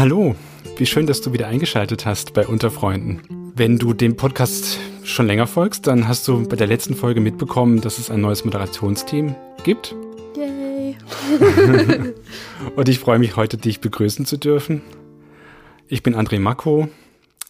[0.00, 0.34] Hallo,
[0.78, 3.52] wie schön, dass du wieder eingeschaltet hast bei Unterfreunden.
[3.54, 7.82] Wenn du dem Podcast schon länger folgst, dann hast du bei der letzten Folge mitbekommen,
[7.82, 9.94] dass es ein neues Moderationsteam gibt.
[10.38, 10.96] Yay!
[12.76, 14.80] Und ich freue mich heute, dich begrüßen zu dürfen.
[15.86, 16.88] Ich bin André Mako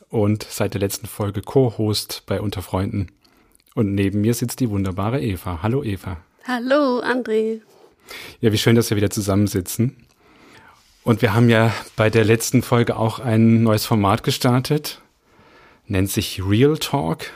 [0.09, 3.13] und seit der letzten Folge Co-Host bei Unterfreunden.
[3.77, 5.61] Und neben mir sitzt die wunderbare Eva.
[5.63, 6.17] Hallo Eva.
[6.49, 7.61] Hallo, André.
[8.41, 9.95] Ja, wie schön, dass wir wieder zusammensitzen.
[11.03, 15.01] Und wir haben ja bei der letzten Folge auch ein neues Format gestartet.
[15.87, 17.31] Nennt sich Real Talk.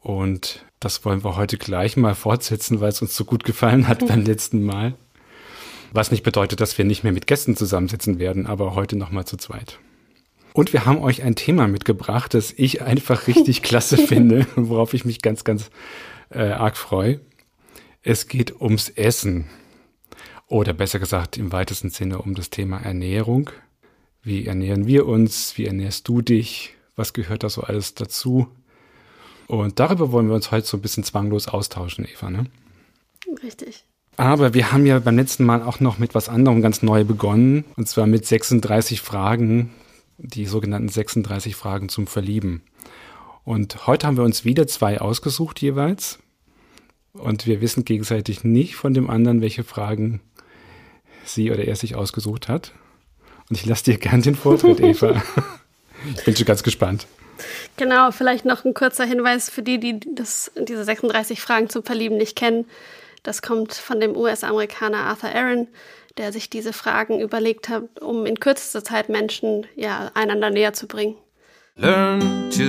[0.00, 3.98] Und das wollen wir heute gleich mal fortsetzen, weil es uns so gut gefallen hat
[4.08, 4.94] beim letzten Mal.
[5.92, 9.36] Was nicht bedeutet, dass wir nicht mehr mit Gästen zusammensitzen werden, aber heute nochmal zu
[9.36, 9.78] zweit.
[10.52, 15.04] Und wir haben euch ein Thema mitgebracht, das ich einfach richtig klasse finde, worauf ich
[15.04, 15.70] mich ganz, ganz
[16.30, 17.20] äh, arg freue.
[18.02, 19.46] Es geht ums Essen.
[20.48, 23.50] Oder besser gesagt im weitesten Sinne um das Thema Ernährung.
[24.22, 25.56] Wie ernähren wir uns?
[25.58, 26.74] Wie ernährst du dich?
[26.96, 28.48] Was gehört da so alles dazu?
[29.46, 32.46] Und darüber wollen wir uns heute so ein bisschen zwanglos austauschen, Eva, ne?
[33.42, 33.84] Richtig.
[34.16, 37.64] Aber wir haben ja beim letzten Mal auch noch mit was anderem ganz neu begonnen.
[37.76, 39.70] Und zwar mit 36 Fragen,
[40.16, 42.62] die sogenannten 36 Fragen zum Verlieben.
[43.44, 46.18] Und heute haben wir uns wieder zwei ausgesucht jeweils.
[47.12, 50.20] Und wir wissen gegenseitig nicht von dem anderen, welche Fragen
[51.28, 52.72] sie oder er sich ausgesucht hat.
[53.48, 55.22] Und ich lasse dir gern den Vortritt, Eva.
[56.16, 57.06] ich bin schon ganz gespannt.
[57.76, 62.16] Genau, vielleicht noch ein kurzer Hinweis für die, die das, diese 36 Fragen zum Verlieben
[62.16, 62.66] nicht kennen.
[63.22, 65.68] Das kommt von dem US-Amerikaner Arthur Aaron,
[66.16, 70.86] der sich diese Fragen überlegt hat, um in kürzester Zeit Menschen ja, einander näher zu
[70.86, 71.16] bringen.
[71.76, 72.64] Learn to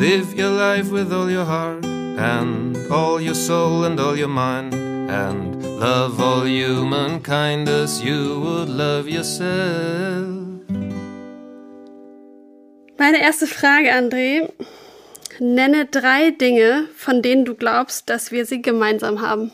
[0.00, 1.84] live your life with all your heart
[2.18, 8.68] and all your soul and all your mind and love all humankind as you would
[8.68, 10.50] love yourself.
[12.96, 14.52] Meine erste Frage, André.
[15.40, 19.50] Nenne drei Dinge, von denen du glaubst, dass wir sie gemeinsam haben.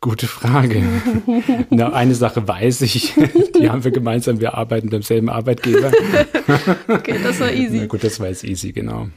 [0.00, 0.82] Gute Frage.
[1.70, 3.12] Na, eine Sache weiß ich,
[3.60, 5.92] die haben wir gemeinsam, wir arbeiten beim selben Arbeitgeber.
[6.88, 7.78] Okay, das war easy.
[7.78, 9.08] Na gut, das war jetzt easy, genau.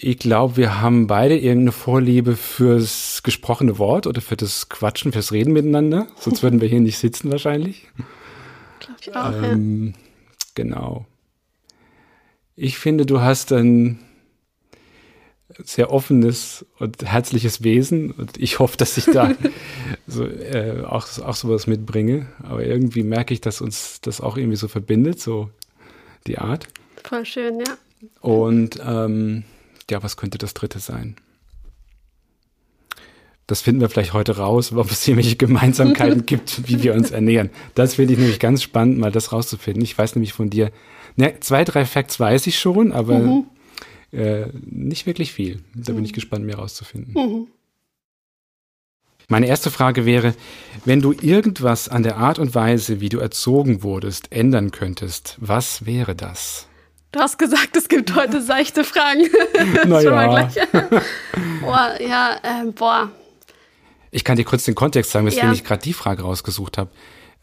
[0.00, 5.32] Ich glaube, wir haben beide irgendeine Vorliebe fürs gesprochene Wort oder für das Quatschen, fürs
[5.32, 6.06] Reden miteinander.
[6.20, 7.88] Sonst würden wir hier nicht sitzen wahrscheinlich.
[8.78, 9.94] Glaube ich auch, Ähm,
[10.54, 11.04] genau.
[12.54, 13.98] Ich finde, du hast ein
[15.64, 19.32] sehr offenes und herzliches Wesen und ich hoffe, dass ich da
[20.06, 22.26] so, äh, auch, auch sowas mitbringe.
[22.44, 25.50] Aber irgendwie merke ich, dass uns das auch irgendwie so verbindet, so
[26.28, 26.64] die Art.
[26.64, 27.02] ja.
[27.08, 27.76] Voll schön, ja.
[28.20, 29.42] Und ähm,
[29.90, 31.16] ja, was könnte das dritte sein?
[33.46, 37.50] Das finden wir vielleicht heute raus, ob es irgendwelche Gemeinsamkeiten gibt, wie wir uns ernähren.
[37.74, 39.82] Das finde ich nämlich ganz spannend, mal das rauszufinden.
[39.82, 40.70] Ich weiß nämlich von dir,
[41.16, 43.44] ne, zwei, drei Facts weiß ich schon, aber
[44.12, 45.62] äh, nicht wirklich viel.
[45.74, 47.48] Da bin ich gespannt, mehr rauszufinden.
[49.30, 50.34] Meine erste Frage wäre,
[50.86, 55.84] wenn du irgendwas an der Art und Weise, wie du erzogen wurdest, ändern könntest, was
[55.84, 56.67] wäre das?
[57.10, 59.22] Du hast gesagt, es gibt heute seichte Fragen.
[59.86, 60.46] Na Schon mal ja.
[60.48, 60.68] gleich.
[61.62, 63.10] boah, ja, ähm, boah.
[64.10, 65.54] Ich kann dir kurz den Kontext sagen, weswegen Ja.
[65.54, 66.90] ich gerade die Frage rausgesucht habe.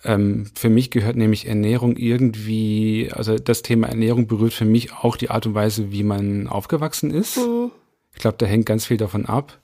[0.03, 5.17] Ähm, für mich gehört nämlich Ernährung irgendwie, also das Thema Ernährung berührt für mich auch
[5.17, 7.39] die Art und Weise, wie man aufgewachsen ist.
[8.13, 9.59] Ich glaube, da hängt ganz viel davon ab,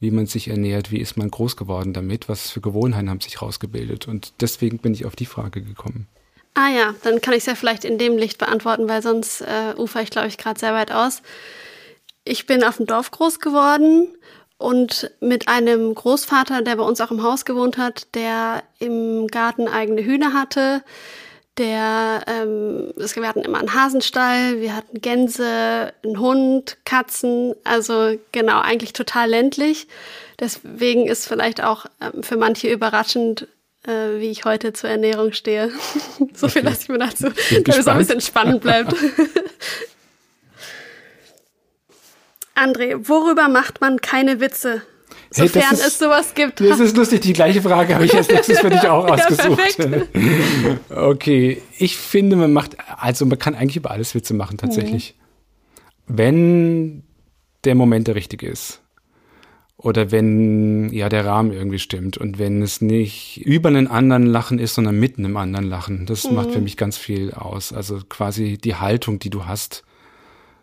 [0.00, 3.42] wie man sich ernährt, wie ist man groß geworden damit, was für Gewohnheiten haben sich
[3.42, 4.08] rausgebildet.
[4.08, 6.06] Und deswegen bin ich auf die Frage gekommen.
[6.60, 9.74] Ah ja, dann kann ich es ja vielleicht in dem Licht beantworten, weil sonst äh,
[9.78, 11.22] ufer ich, glaube ich, gerade sehr weit aus.
[12.24, 14.08] Ich bin auf dem Dorf groß geworden
[14.56, 19.68] und mit einem Großvater, der bei uns auch im Haus gewohnt hat, der im Garten
[19.68, 20.82] eigene Hühner hatte.
[21.58, 28.60] Der, ähm, wir hatten immer einen Hasenstall, wir hatten Gänse, einen Hund, Katzen, also genau,
[28.60, 29.86] eigentlich total ländlich.
[30.40, 33.46] Deswegen ist vielleicht auch ähm, für manche überraschend,
[33.88, 35.72] äh, wie ich heute zur Ernährung stehe.
[36.34, 38.94] so viel lasse ich mir dazu, damit es ein bisschen spannend bleibt.
[42.54, 44.82] André, worüber macht man keine Witze?
[45.30, 46.60] Sofern hey, ist, es sowas gibt.
[46.60, 49.78] Das ist lustig, die gleiche Frage habe ich als nächstes für dich auch ausgesucht.
[49.78, 55.14] Ja, okay, ich finde, man macht, also man kann eigentlich über alles Witze machen, tatsächlich.
[56.06, 56.18] Mhm.
[56.18, 57.02] Wenn
[57.64, 58.80] der Moment der richtige ist
[59.78, 64.58] oder wenn ja der Rahmen irgendwie stimmt und wenn es nicht über einen anderen Lachen
[64.58, 66.04] ist, sondern mitten im anderen Lachen.
[66.04, 66.34] Das mhm.
[66.34, 67.72] macht für mich ganz viel aus.
[67.72, 69.84] Also quasi die Haltung, die du hast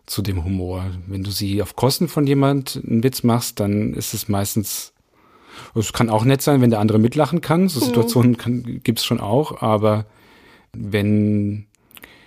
[0.04, 0.84] zu dem Humor.
[1.06, 4.92] Wenn du sie auf Kosten von jemand einen Witz machst, dann ist es meistens
[5.74, 7.68] es kann auch nett sein, wenn der andere mitlachen kann.
[7.68, 7.84] So mhm.
[7.86, 10.06] Situationen kann, gibt's schon auch, aber
[10.74, 11.66] wenn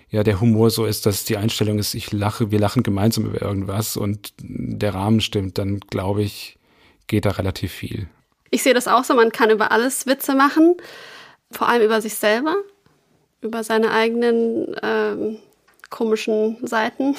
[0.10, 3.42] ja der Humor so ist, dass die Einstellung ist, ich lache, wir lachen gemeinsam über
[3.42, 6.59] irgendwas und der Rahmen stimmt, dann glaube ich,
[7.10, 8.08] geht da relativ viel.
[8.52, 10.78] Ich sehe das auch so, man kann über alles Witze machen,
[11.52, 12.56] vor allem über sich selber,
[13.42, 15.40] über seine eigenen ähm,
[15.90, 17.18] komischen Seiten.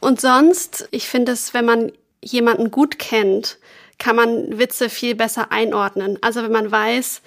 [0.00, 3.58] Und sonst, ich finde es, wenn man jemanden gut kennt,
[3.98, 6.18] kann man Witze viel besser einordnen.
[6.22, 7.22] Also wenn man weiß,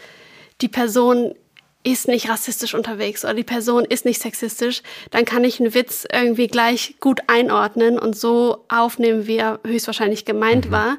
[0.62, 1.36] die Person
[1.84, 4.82] ist nicht rassistisch unterwegs oder die Person ist nicht sexistisch,
[5.12, 10.26] dann kann ich einen Witz irgendwie gleich gut einordnen und so aufnehmen, wie er höchstwahrscheinlich
[10.26, 10.72] gemeint mhm.
[10.72, 10.98] war.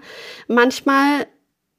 [0.49, 1.27] Manchmal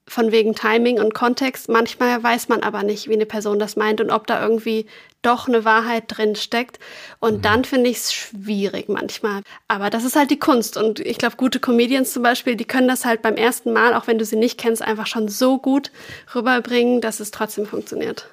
[0.07, 4.01] von wegen Timing und Kontext, manchmal weiß man aber nicht, wie eine Person das meint
[4.01, 4.85] und ob da irgendwie
[5.21, 6.79] doch eine Wahrheit drin steckt.
[7.19, 7.41] Und mhm.
[7.41, 9.41] dann finde ich es schwierig manchmal.
[9.67, 10.77] Aber das ist halt die Kunst.
[10.77, 14.07] Und ich glaube, gute Comedians zum Beispiel, die können das halt beim ersten Mal, auch
[14.07, 15.91] wenn du sie nicht kennst, einfach schon so gut
[16.35, 18.27] rüberbringen, dass es trotzdem funktioniert.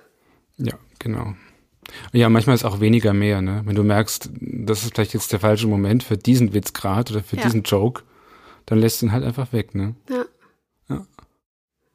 [0.58, 1.34] Ja, genau.
[2.12, 3.62] Ja, manchmal ist auch weniger mehr, ne?
[3.64, 7.22] Wenn du merkst, das ist vielleicht jetzt der falsche Moment für diesen Witz gerade oder
[7.22, 7.43] für ja.
[7.43, 8.02] diesen Joke,
[8.66, 9.94] dann lässt du ihn halt einfach weg, ne?
[10.10, 10.25] Ja.
[10.90, 11.06] Ja.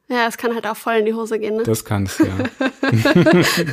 [0.10, 1.64] Ja, es kann halt auch voll in die Hose gehen, ne?
[1.64, 2.26] Das kann es, ja.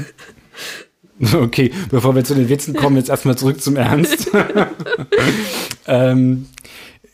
[1.34, 4.30] okay, bevor wir zu den Witzen kommen, jetzt erstmal zurück zum Ernst.
[5.86, 6.46] ähm,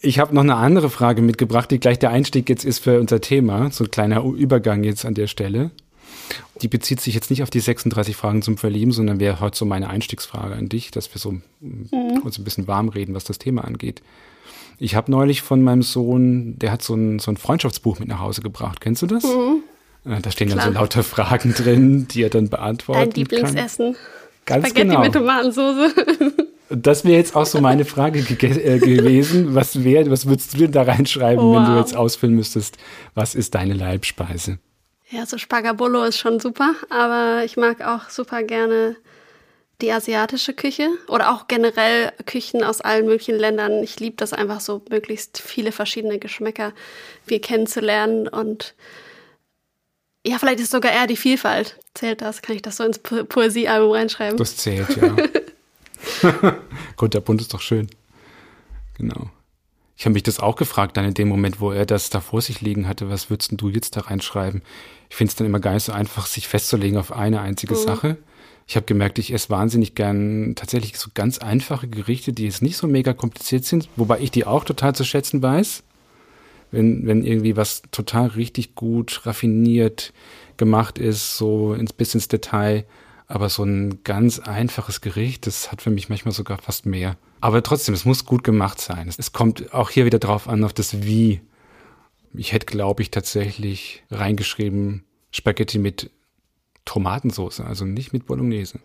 [0.01, 3.21] ich habe noch eine andere Frage mitgebracht, die gleich der Einstieg jetzt ist für unser
[3.21, 3.71] Thema.
[3.73, 5.71] So ein kleiner Übergang jetzt an der Stelle.
[6.63, 9.65] Die bezieht sich jetzt nicht auf die 36 Fragen zum Verlieben, sondern wäre heute so
[9.65, 12.23] meine Einstiegsfrage an dich, dass wir so mhm.
[12.25, 14.03] uns ein bisschen warm reden, was das Thema angeht.
[14.79, 18.21] Ich habe neulich von meinem Sohn, der hat so ein, so ein Freundschaftsbuch mit nach
[18.21, 18.81] Hause gebracht.
[18.81, 19.25] Kennst du das?
[19.25, 19.63] Mhm.
[20.05, 20.65] Äh, da stehen Klar.
[20.65, 23.93] dann so lauter Fragen drin, die er dann beantworten Dein Lieblingsessen.
[23.93, 24.03] Kann.
[24.45, 25.01] Ganz Spaghetti genau.
[25.03, 25.93] mit Tomatensauce.
[26.69, 29.55] Das wäre jetzt auch so meine Frage ge äh, gewesen.
[29.55, 31.57] Was wäre, was würdest du denn da reinschreiben, wow.
[31.57, 32.77] wenn du jetzt ausfüllen müsstest?
[33.15, 34.59] Was ist deine Leibspeise?
[35.09, 38.97] Ja, so Spagabolo ist schon super, aber ich mag auch super gerne
[39.81, 43.83] die asiatische Küche oder auch generell Küchen aus allen möglichen Ländern.
[43.83, 46.73] Ich liebe das einfach so, möglichst viele verschiedene Geschmäcker
[47.27, 48.75] wir kennenzulernen und
[50.27, 51.79] ja, vielleicht ist sogar eher die Vielfalt.
[51.95, 52.43] Zählt das?
[52.43, 54.37] Kann ich das so ins po Poesiealbum reinschreiben?
[54.39, 55.15] Das zählt, ja.
[56.97, 57.89] Gott, der Bund ist doch schön.
[58.97, 59.31] Genau.
[59.97, 62.43] Ich habe mich das auch gefragt, dann in dem Moment, wo er das da vor
[62.43, 64.63] sich liegen hatte, was würdest du jetzt da reinschreiben?
[65.09, 67.79] Ich finde es dann immer gar nicht so einfach, sich festzulegen auf eine einzige mhm.
[67.79, 68.17] Sache.
[68.69, 72.77] Ich habe gemerkt, ich esse wahnsinnig gern tatsächlich so ganz einfache Gerichte, die jetzt nicht
[72.77, 75.83] so mega kompliziert sind, wobei ich die auch total zu schätzen weiß.
[76.73, 80.13] Wenn, wenn irgendwie was total richtig gut, raffiniert
[80.57, 82.85] gemacht ist, so ins bis ins Detail.
[83.29, 87.17] Aber so ein ganz einfaches Gericht, das hat für mich manchmal sogar fast mehr.
[87.41, 89.09] Aber trotzdem, es muss gut gemacht sein.
[89.17, 91.41] Es kommt auch hier wieder drauf an, auf das Wie.
[92.35, 96.11] Ich hätte, glaube ich, tatsächlich reingeschrieben, Spaghetti mit
[96.85, 98.81] Tomatensauce, also nicht mit Bolognese.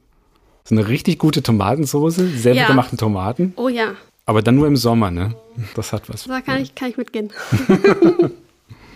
[0.64, 2.68] So eine richtig gute Tomatensauce, selber ja.
[2.68, 3.54] gemachten Tomaten.
[3.56, 3.96] Oh ja.
[4.26, 5.36] Aber dann nur im Sommer, ne?
[5.76, 6.26] Das hat was.
[6.26, 7.32] Da kann ich, kann ich mitgehen.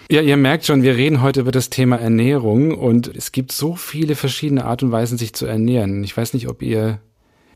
[0.09, 3.75] ja, ihr merkt schon, wir reden heute über das Thema Ernährung und es gibt so
[3.75, 6.03] viele verschiedene Art und Weisen, sich zu ernähren.
[6.03, 6.99] Ich weiß nicht, ob ihr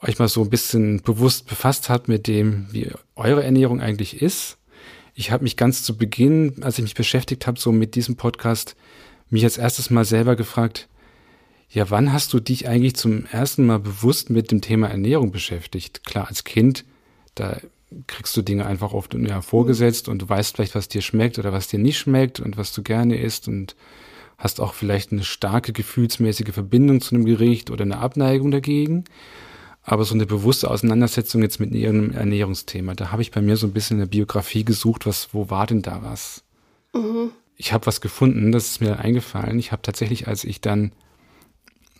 [0.02, 4.58] euch mal so ein bisschen bewusst befasst habt mit dem, wie eure Ernährung eigentlich ist.
[5.14, 8.76] Ich habe mich ganz zu Beginn, als ich mich beschäftigt habe, so mit diesem Podcast,
[9.30, 10.88] mich als erstes mal selber gefragt,
[11.72, 16.04] ja, wann hast du dich eigentlich zum ersten Mal bewusst mit dem Thema Ernährung beschäftigt?
[16.04, 16.84] Klar, als Kind,
[17.36, 17.58] da
[18.08, 21.52] kriegst du Dinge einfach oft ja, vorgesetzt und du weißt vielleicht, was dir schmeckt oder
[21.52, 23.76] was dir nicht schmeckt und was du gerne isst und
[24.38, 29.04] hast auch vielleicht eine starke gefühlsmäßige Verbindung zu einem Gericht oder eine Abneigung dagegen.
[29.90, 33.66] Aber so eine bewusste Auseinandersetzung jetzt mit ihrem Ernährungsthema, da habe ich bei mir so
[33.66, 36.44] ein bisschen in der Biografie gesucht, was, wo war denn da was?
[36.94, 37.32] Mhm.
[37.58, 39.58] Ich habe was gefunden, das ist mir eingefallen.
[39.58, 40.92] Ich habe tatsächlich, als ich dann,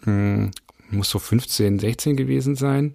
[0.04, 0.52] hm,
[0.92, 2.94] muss so 15, 16 gewesen sein,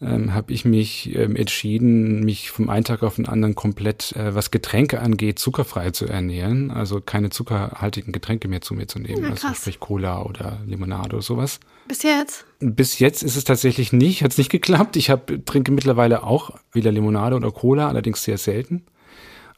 [0.00, 4.34] ähm, habe ich mich ähm, entschieden, mich vom einen Tag auf den anderen komplett, äh,
[4.34, 6.70] was Getränke angeht, zuckerfrei zu ernähren.
[6.70, 9.24] Also keine zuckerhaltigen Getränke mehr zu mir zu nehmen.
[9.24, 11.60] Ja, also sprich Cola oder Limonade oder sowas.
[11.92, 12.46] Bis jetzt?
[12.58, 14.96] Bis jetzt ist es tatsächlich nicht, hat es nicht geklappt.
[14.96, 18.86] Ich hab, trinke mittlerweile auch wieder Limonade oder Cola, allerdings sehr selten.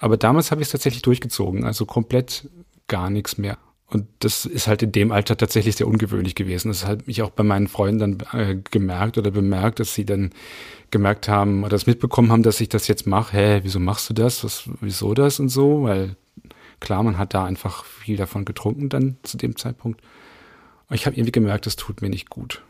[0.00, 2.48] Aber damals habe ich es tatsächlich durchgezogen, also komplett
[2.88, 3.56] gar nichts mehr.
[3.86, 6.70] Und das ist halt in dem Alter tatsächlich sehr ungewöhnlich gewesen.
[6.70, 10.30] Das hat mich auch bei meinen Freunden dann äh, gemerkt oder bemerkt, dass sie dann
[10.90, 13.36] gemerkt haben oder das mitbekommen haben, dass ich das jetzt mache.
[13.36, 14.42] Hä, wieso machst du das?
[14.42, 15.84] Was, wieso das und so?
[15.84, 16.16] Weil
[16.80, 20.00] klar, man hat da einfach viel davon getrunken dann zu dem Zeitpunkt.
[20.94, 22.62] Ich habe irgendwie gemerkt, das tut mir nicht gut.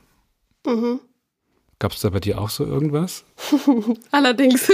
[0.66, 0.98] Mhm.
[1.78, 3.26] Gab es da bei dir auch so irgendwas?
[4.10, 4.66] allerdings.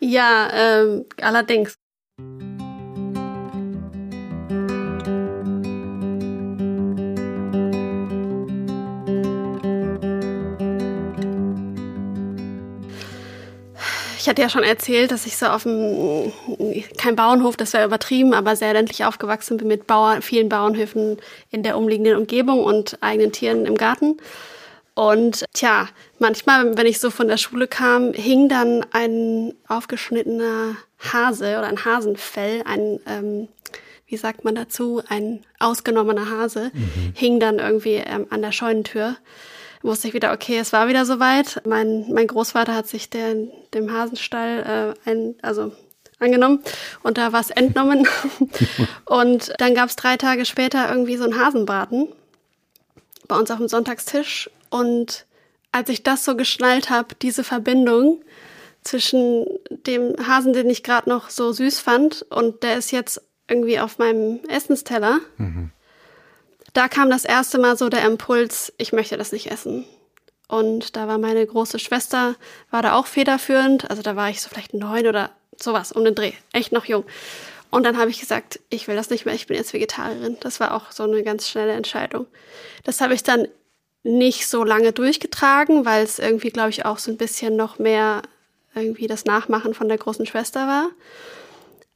[0.00, 1.74] ja, ähm, allerdings.
[14.22, 16.32] Ich hatte ja schon erzählt, dass ich so auf dem,
[16.96, 21.16] kein Bauernhof, das wäre übertrieben, aber sehr ländlich aufgewachsen bin mit Bauern, vielen Bauernhöfen
[21.50, 24.18] in der umliegenden Umgebung und eigenen Tieren im Garten.
[24.94, 25.88] Und tja,
[26.20, 31.84] manchmal, wenn ich so von der Schule kam, hing dann ein aufgeschnittener Hase oder ein
[31.84, 33.48] Hasenfell, ein, ähm,
[34.06, 37.12] wie sagt man dazu, ein ausgenommener Hase, mhm.
[37.16, 39.16] hing dann irgendwie ähm, an der Scheunentür
[39.82, 41.60] wusste ich wieder, okay, es war wieder soweit.
[41.66, 43.34] Mein, mein Großvater hat sich der,
[43.74, 45.72] dem Hasenstall äh, ein, also
[46.18, 46.62] angenommen
[47.02, 48.06] und da war es entnommen.
[49.04, 52.08] und dann gab es drei Tage später irgendwie so ein Hasenbraten
[53.28, 54.50] bei uns auf dem Sonntagstisch.
[54.70, 55.26] Und
[55.72, 58.22] als ich das so geschnallt habe, diese Verbindung
[58.82, 63.80] zwischen dem Hasen, den ich gerade noch so süß fand, und der ist jetzt irgendwie
[63.80, 65.72] auf meinem Essensteller, mhm
[66.72, 69.84] da kam das erste Mal so der Impuls, ich möchte das nicht essen.
[70.48, 72.34] Und da war meine große Schwester,
[72.70, 73.90] war da auch federführend.
[73.90, 76.32] Also da war ich so vielleicht neun oder sowas um den Dreh.
[76.52, 77.04] Echt noch jung.
[77.70, 80.36] Und dann habe ich gesagt, ich will das nicht mehr, ich bin jetzt Vegetarierin.
[80.40, 82.26] Das war auch so eine ganz schnelle Entscheidung.
[82.84, 83.48] Das habe ich dann
[84.02, 88.22] nicht so lange durchgetragen, weil es irgendwie, glaube ich, auch so ein bisschen noch mehr
[88.74, 90.90] irgendwie das Nachmachen von der großen Schwester war.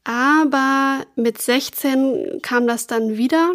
[0.04, 3.52] Aber mit 16 kam das dann wieder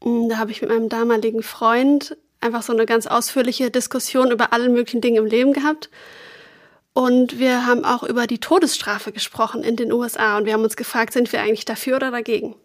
[0.00, 4.68] da habe ich mit meinem damaligen Freund einfach so eine ganz ausführliche Diskussion über alle
[4.68, 5.90] möglichen Dinge im Leben gehabt.
[6.92, 10.76] Und wir haben auch über die Todesstrafe gesprochen in den USA und wir haben uns
[10.76, 12.56] gefragt, sind wir eigentlich dafür oder dagegen?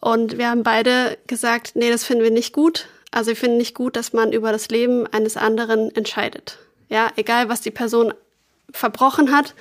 [0.00, 2.88] Und wir haben beide gesagt, nee, das finden wir nicht gut.
[3.10, 6.58] Also wir finden nicht gut, dass man über das Leben eines anderen entscheidet.
[6.88, 8.14] Ja, egal was die Person
[8.72, 9.54] verbrochen hat,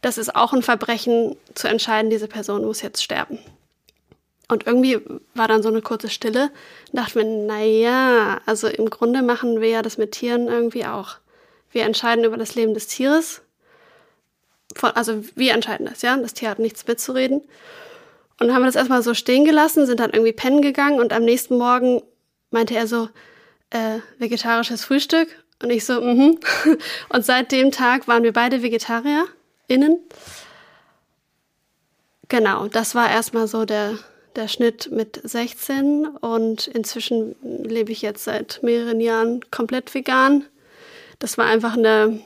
[0.00, 3.38] das ist auch ein Verbrechen zu entscheiden, diese Person muss jetzt sterben.
[4.48, 5.00] Und irgendwie
[5.34, 6.50] war dann so eine kurze Stille.
[6.92, 11.16] Dachte mir, naja, also im Grunde machen wir ja das mit Tieren irgendwie auch.
[11.70, 13.42] Wir entscheiden über das Leben des Tieres.
[14.80, 16.16] Also wir entscheiden das, ja.
[16.16, 17.40] Das Tier hat nichts mitzureden.
[18.40, 21.12] Und dann haben wir das erstmal so stehen gelassen, sind dann irgendwie pennen gegangen und
[21.12, 22.02] am nächsten Morgen
[22.50, 23.08] meinte er so,
[23.70, 25.28] äh, vegetarisches Frühstück.
[25.62, 26.38] Und ich so, mhm.
[27.08, 29.98] Und seit dem Tag waren wir beide VegetarierInnen.
[32.28, 33.98] Genau, das war erstmal so der,
[34.36, 40.44] der Schnitt mit 16 und inzwischen lebe ich jetzt seit mehreren Jahren komplett vegan.
[41.18, 42.20] Das war einfach eine,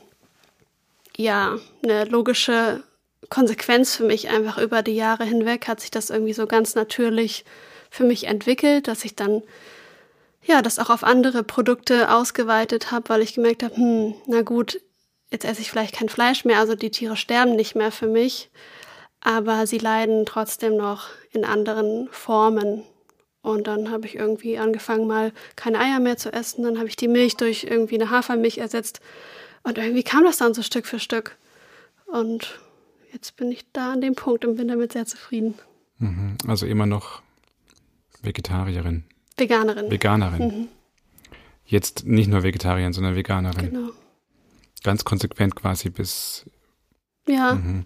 [1.17, 2.83] ja, eine logische
[3.29, 4.29] Konsequenz für mich.
[4.29, 7.45] Einfach über die Jahre hinweg hat sich das irgendwie so ganz natürlich
[7.89, 9.43] für mich entwickelt, dass ich dann
[10.43, 14.81] ja, das auch auf andere Produkte ausgeweitet habe, weil ich gemerkt habe, hm, na gut,
[15.31, 18.49] jetzt esse ich vielleicht kein Fleisch mehr, also die Tiere sterben nicht mehr für mich
[19.21, 22.83] aber sie leiden trotzdem noch in anderen Formen.
[23.41, 26.63] Und dann habe ich irgendwie angefangen, mal keine Eier mehr zu essen.
[26.63, 28.99] Dann habe ich die Milch durch irgendwie eine Hafermilch ersetzt.
[29.63, 31.37] Und irgendwie kam das dann so Stück für Stück.
[32.05, 32.59] Und
[33.13, 35.55] jetzt bin ich da an dem Punkt und bin damit sehr zufrieden.
[35.99, 36.37] Mhm.
[36.47, 37.21] Also immer noch
[38.21, 39.05] Vegetarierin.
[39.37, 39.91] Veganerin.
[39.91, 40.41] Veganerin.
[40.41, 40.67] Mhm.
[41.65, 43.71] Jetzt nicht nur Vegetarierin, sondern Veganerin.
[43.71, 43.89] Genau.
[44.83, 46.45] Ganz konsequent quasi bis.
[47.27, 47.55] Ja.
[47.55, 47.85] Mhm.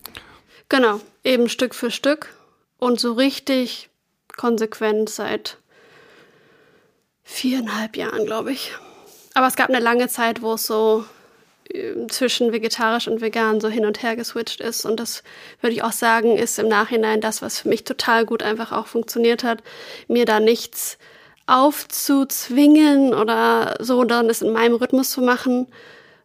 [0.70, 2.29] Genau, eben Stück für Stück
[2.77, 3.89] und so richtig
[4.36, 5.58] konsequent seit
[7.24, 8.74] viereinhalb Jahren, glaube ich.
[9.34, 11.05] Aber es gab eine lange Zeit, wo es so
[11.70, 14.86] äh, zwischen vegetarisch und vegan so hin und her geswitcht ist.
[14.86, 15.24] Und das
[15.62, 18.88] würde ich auch sagen, ist im Nachhinein das, was für mich total gut einfach auch
[18.88, 19.63] funktioniert hat,
[20.08, 20.98] mir da nichts
[21.46, 25.67] aufzuzwingen oder so, dann es in meinem Rhythmus zu machen,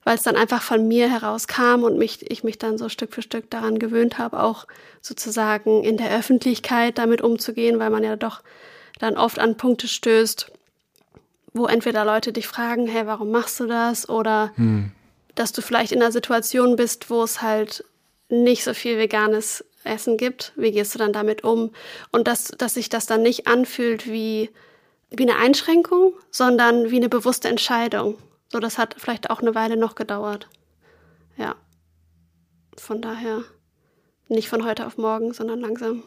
[0.05, 3.23] weil es dann einfach von mir herauskam und mich, ich mich dann so Stück für
[3.23, 4.67] Stück daran gewöhnt habe, auch
[5.01, 8.43] sozusagen in der Öffentlichkeit damit umzugehen, weil man ja doch
[8.99, 10.51] dann oft an Punkte stößt,
[11.53, 14.09] wo entweder Leute dich fragen, hey, warum machst du das?
[14.09, 14.93] Oder hm.
[15.35, 17.85] dass du vielleicht in einer Situation bist, wo es halt
[18.29, 20.53] nicht so viel veganes Essen gibt.
[20.57, 21.71] Wie gehst du dann damit um?
[22.13, 24.51] Und dass, dass sich das dann nicht anfühlt wie,
[25.11, 28.19] wie eine Einschränkung, sondern wie eine bewusste Entscheidung.
[28.51, 30.49] So, das hat vielleicht auch eine Weile noch gedauert.
[31.37, 31.55] Ja.
[32.77, 33.43] Von daher
[34.29, 36.03] nicht von heute auf morgen, sondern langsam.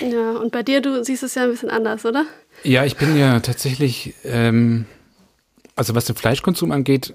[0.00, 2.26] Ja, und bei dir, du siehst es ja ein bisschen anders, oder?
[2.62, 4.86] Ja, ich bin ja tatsächlich, ähm,
[5.76, 7.14] also was den Fleischkonsum angeht,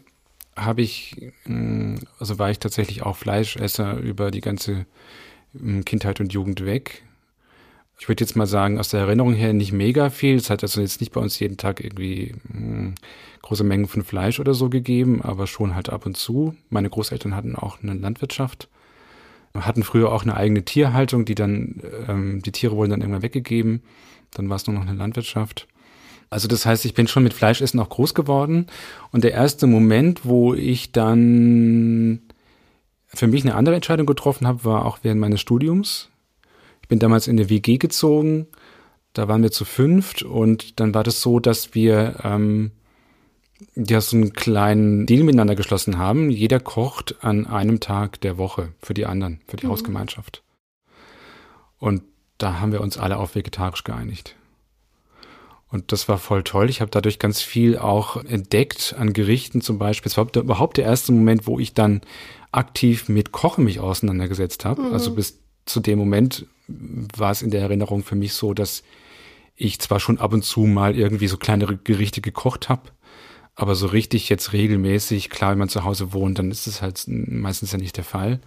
[0.56, 4.86] habe ich, äh, also war ich tatsächlich auch Fleischesser über die ganze
[5.56, 7.04] äh, Kindheit und Jugend weg.
[8.04, 10.36] Ich würde jetzt mal sagen, aus der Erinnerung her nicht mega viel.
[10.36, 12.96] Es hat also jetzt nicht bei uns jeden Tag irgendwie hm,
[13.42, 16.54] große Mengen von Fleisch oder so gegeben, aber schon halt ab und zu.
[16.70, 18.68] Meine Großeltern hatten auch eine Landwirtschaft
[19.56, 23.84] hatten früher auch eine eigene Tierhaltung, die dann, ähm, die Tiere wurden dann irgendwann weggegeben.
[24.32, 25.68] Dann war es nur noch eine Landwirtschaft.
[26.30, 28.68] Also das heißt, ich bin schon mit Fleischessen auch groß geworden.
[29.12, 32.24] Und der erste Moment, wo ich dann
[33.06, 36.10] für mich eine andere Entscheidung getroffen habe, war auch während meines Studiums.
[36.84, 38.48] Ich bin damals in eine WG gezogen.
[39.14, 42.72] Da waren wir zu fünft und dann war das so, dass wir ähm,
[43.76, 46.30] ja so einen kleinen Deal miteinander geschlossen haben.
[46.30, 49.72] Jeder kocht an einem Tag der Woche für die anderen, für die mhm.
[49.72, 50.44] Hausgemeinschaft.
[51.78, 52.04] Und
[52.38, 54.36] da haben wir uns alle auf vegetarisch geeinigt.
[55.70, 56.70] Und das war voll toll.
[56.70, 60.10] Ich habe dadurch ganz viel auch entdeckt an Gerichten zum Beispiel.
[60.10, 62.02] Es war überhaupt der erste Moment, wo ich dann
[62.52, 64.84] aktiv mit Kochen mich auseinandergesetzt habe.
[64.84, 64.94] Mhm.
[64.94, 68.84] Also bis zu dem Moment war es in der Erinnerung für mich so, dass
[69.56, 72.90] ich zwar schon ab und zu mal irgendwie so kleinere Gerichte gekocht habe,
[73.56, 77.04] aber so richtig jetzt regelmäßig, klar, wenn man zu Hause wohnt, dann ist es halt
[77.08, 78.40] meistens ja nicht der Fall.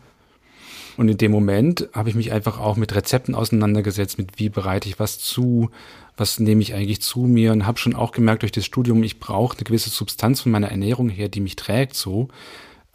[0.97, 4.89] Und in dem Moment habe ich mich einfach auch mit Rezepten auseinandergesetzt, mit wie bereite
[4.89, 5.71] ich was zu,
[6.17, 9.21] was nehme ich eigentlich zu mir und habe schon auch gemerkt durch das Studium, ich
[9.21, 12.29] brauche eine gewisse Substanz von meiner Ernährung her, die mich trägt so.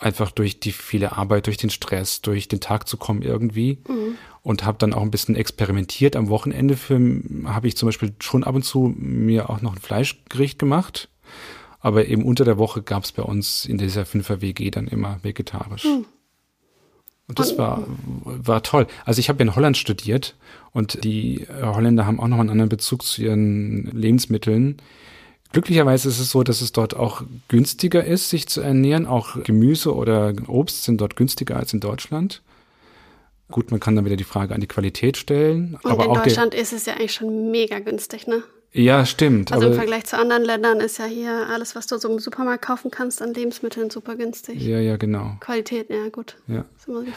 [0.02, 3.78] Einfach durch die viele Arbeit, durch den Stress, durch den Tag zu kommen irgendwie.
[3.88, 4.16] Mhm.
[4.44, 6.16] Und habe dann auch ein bisschen experimentiert.
[6.16, 6.76] Am Wochenende
[7.46, 11.10] habe ich zum Beispiel schon ab und zu mir auch noch ein Fleischgericht gemacht
[11.82, 15.84] aber eben unter der Woche gab es bei uns in dieser Fünfer-WG dann immer vegetarisch.
[15.84, 16.06] Hm.
[17.28, 17.88] Und das war,
[18.24, 18.88] war toll.
[19.06, 20.36] Also ich habe in Holland studiert
[20.74, 24.78] und die Holländer haben auch noch einen anderen Bezug zu ihren Lebensmitteln.
[25.52, 29.06] Glücklicherweise ist es so, dass es dort auch günstiger ist, sich zu ernähren.
[29.06, 32.42] Auch Gemüse oder Obst sind dort günstiger als in Deutschland.
[33.50, 35.78] Gut, man kann dann wieder die Frage an die Qualität stellen.
[35.84, 38.44] Und aber in Deutschland ist es ja eigentlich schon mega günstig, ne?
[38.74, 39.52] Ja, stimmt.
[39.52, 42.64] Also im Vergleich zu anderen Ländern ist ja hier alles, was du so im Supermarkt
[42.64, 44.62] kaufen kannst, an Lebensmitteln super günstig.
[44.62, 45.36] Ja, ja, genau.
[45.42, 46.38] Qualität, ja, gut.
[46.48, 46.64] Ja.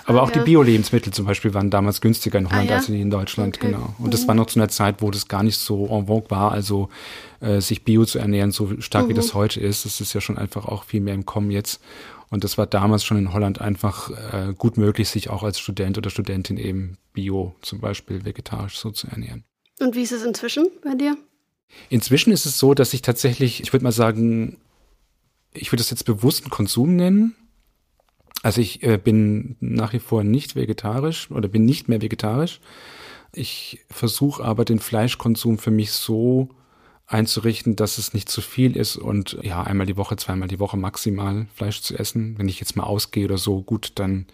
[0.06, 2.76] Aber auch die Bio-Lebensmittel zum Beispiel waren damals günstiger in Holland ah, ja?
[2.78, 3.68] als in Deutschland, okay.
[3.68, 3.94] genau.
[3.98, 4.10] Und mhm.
[4.10, 6.88] das war noch zu einer Zeit, wo das gar nicht so en vogue war, also
[7.38, 9.10] äh, sich Bio zu ernähren, so stark mhm.
[9.10, 9.84] wie das heute ist.
[9.84, 11.80] Das ist ja schon einfach auch viel mehr im Kommen jetzt.
[12.30, 15.98] Und das war damals schon in Holland einfach äh, gut möglich, sich auch als Student
[15.98, 19.44] oder Studentin eben Bio, zum Beispiel vegetarisch so zu ernähren.
[19.78, 21.16] Und wie ist es inzwischen bei dir?
[21.88, 24.58] Inzwischen ist es so, dass ich tatsächlich, ich würde mal sagen,
[25.52, 27.34] ich würde das jetzt bewussten Konsum nennen.
[28.42, 32.60] Also ich äh, bin nach wie vor nicht vegetarisch oder bin nicht mehr vegetarisch.
[33.32, 36.50] Ich versuche aber den Fleischkonsum für mich so
[37.06, 40.76] einzurichten, dass es nicht zu viel ist und ja, einmal die Woche, zweimal die Woche
[40.76, 42.38] maximal Fleisch zu essen.
[42.38, 44.26] Wenn ich jetzt mal ausgehe oder so, gut, dann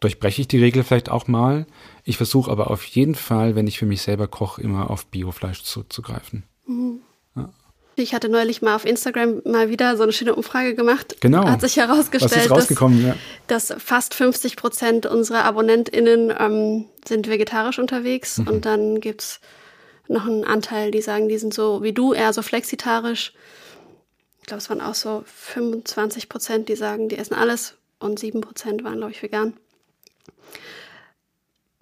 [0.00, 1.66] durchbreche ich die Regel vielleicht auch mal.
[2.04, 5.62] Ich versuche aber auf jeden Fall, wenn ich für mich selber koche, immer auf Biofleisch
[5.62, 6.44] zuzugreifen.
[6.66, 7.00] Mhm.
[7.96, 11.16] Ich hatte neulich mal auf Instagram mal wieder so eine schöne Umfrage gemacht.
[11.20, 11.46] Genau.
[11.46, 13.16] Hat sich herausgestellt, dass, ja.
[13.46, 18.38] dass, fast 50 Prozent unserer AbonnentInnen ähm, sind vegetarisch unterwegs.
[18.38, 18.48] Mhm.
[18.48, 19.40] Und dann gibt es
[20.08, 23.32] noch einen Anteil, die sagen, die sind so wie du, eher so flexitarisch.
[24.40, 27.76] Ich glaube, es waren auch so 25 Prozent, die sagen, die essen alles.
[28.00, 29.54] Und 7 Prozent waren, glaube ich, vegan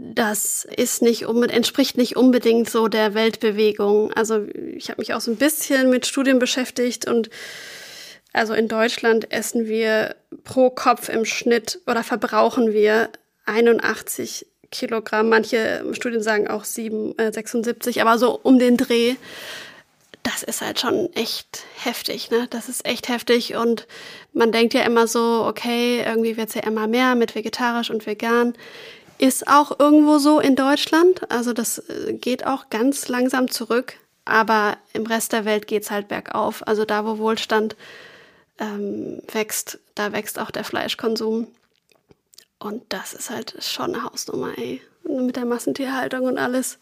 [0.03, 4.13] das ist nicht entspricht nicht unbedingt so der Weltbewegung.
[4.13, 7.31] Also ich habe mich auch so ein bisschen mit Studien beschäftigt und
[8.33, 13.11] also in Deutschland essen wir pro Kopf im Schnitt oder verbrauchen wir
[13.45, 15.29] 81 Kilogramm.
[15.29, 19.15] Manche Studien sagen auch 7, äh, 76, aber so um den Dreh.
[20.25, 22.47] das ist halt schon echt heftig, ne?
[22.51, 23.89] Das ist echt heftig und
[24.33, 28.55] man denkt ja immer so, okay, irgendwie wird's ja immer mehr mit vegetarisch und vegan.
[29.23, 31.31] Ist auch irgendwo so in Deutschland.
[31.31, 33.95] Also das äh, geht auch ganz langsam zurück.
[34.25, 36.67] Aber im Rest der Welt geht's halt bergauf.
[36.67, 37.77] Also da, wo Wohlstand
[38.59, 41.47] ähm, wächst, da wächst auch der Fleischkonsum.
[42.59, 44.83] Und das ist halt schon eine Hausnummer, ey.
[45.05, 46.81] Mit der Massentierhaltung und alles.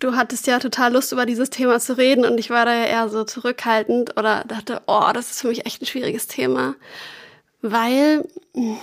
[0.00, 2.86] Du hattest ja total Lust, über dieses Thema zu reden und ich war da ja
[2.86, 6.74] eher so zurückhaltend oder dachte, oh, das ist für mich echt ein schwieriges Thema.
[7.62, 8.78] Weil hm,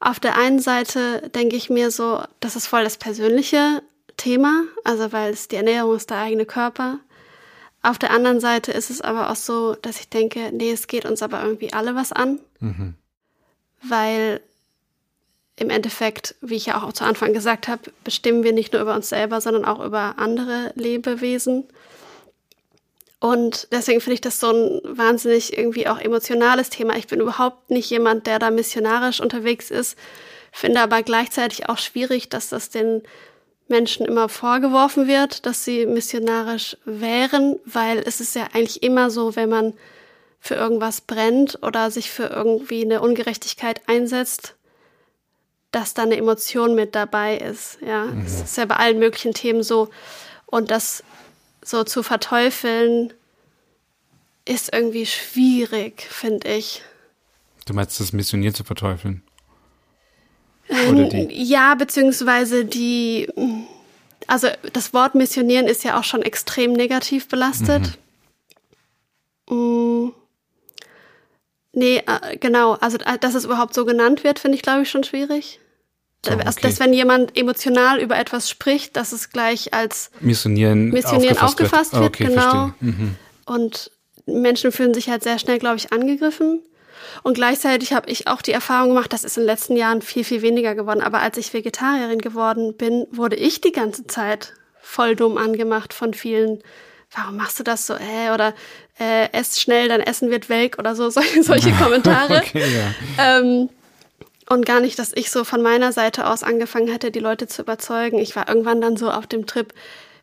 [0.00, 3.82] auf der einen Seite denke ich mir so, das ist voll das persönliche
[4.16, 6.98] Thema, also weil es die Ernährung ist der eigene Körper.
[7.82, 11.04] Auf der anderen Seite ist es aber auch so, dass ich denke, nee, es geht
[11.04, 12.40] uns aber irgendwie alle was an.
[12.60, 12.94] Mhm.
[13.82, 14.40] Weil
[15.56, 18.94] im Endeffekt, wie ich ja auch zu Anfang gesagt habe, bestimmen wir nicht nur über
[18.94, 21.64] uns selber, sondern auch über andere Lebewesen.
[23.20, 26.96] Und deswegen finde ich das so ein wahnsinnig irgendwie auch emotionales Thema.
[26.96, 29.96] Ich bin überhaupt nicht jemand, der da missionarisch unterwegs ist,
[30.52, 33.02] finde aber gleichzeitig auch schwierig, dass das den
[33.68, 39.36] Menschen immer vorgeworfen wird, dass sie missionarisch wären, weil es ist ja eigentlich immer so,
[39.36, 39.74] wenn man
[40.40, 44.56] für irgendwas brennt oder sich für irgendwie eine Ungerechtigkeit einsetzt,
[45.70, 47.78] dass da eine Emotion mit dabei ist.
[47.86, 48.24] Ja, mhm.
[48.24, 49.90] das ist ja bei allen möglichen Themen so.
[50.46, 51.04] Und das
[51.62, 53.12] so zu verteufeln,
[54.44, 56.82] ist irgendwie schwierig, finde ich.
[57.66, 59.22] Du meinst das Missionieren zu verteufeln?
[60.88, 61.28] Oder die?
[61.30, 63.28] Ja, beziehungsweise die,
[64.26, 67.98] also das Wort Missionieren ist ja auch schon extrem negativ belastet.
[69.48, 69.56] Mhm.
[69.56, 70.12] Mm.
[71.72, 72.74] Nee, äh, genau.
[72.74, 75.60] Also, äh, dass es überhaupt so genannt wird, finde ich, glaube ich, schon schwierig.
[76.24, 76.42] So, okay.
[76.44, 81.94] also, dass wenn jemand emotional über etwas spricht, dass es gleich als Missionieren, Missionieren aufgefasst,
[81.94, 82.72] wird, okay, genau.
[82.80, 83.16] Mhm.
[83.46, 83.90] Und
[84.26, 86.62] Menschen fühlen sich halt sehr schnell, glaube ich, angegriffen.
[87.22, 90.24] Und gleichzeitig habe ich auch die Erfahrung gemacht, das ist in den letzten Jahren viel,
[90.24, 91.00] viel weniger geworden.
[91.00, 96.12] Aber als ich Vegetarierin geworden bin, wurde ich die ganze Zeit voll dumm angemacht von
[96.12, 96.62] vielen
[97.14, 98.54] warum machst du das so, äh, oder
[98.98, 102.38] äh, ess schnell, dein Essen wird welk oder so, solche, solche Kommentare.
[102.38, 103.38] okay, ja.
[103.38, 103.68] ähm,
[104.50, 107.62] und gar nicht, dass ich so von meiner Seite aus angefangen hätte, die Leute zu
[107.62, 108.18] überzeugen.
[108.18, 109.72] Ich war irgendwann dann so auf dem Trip,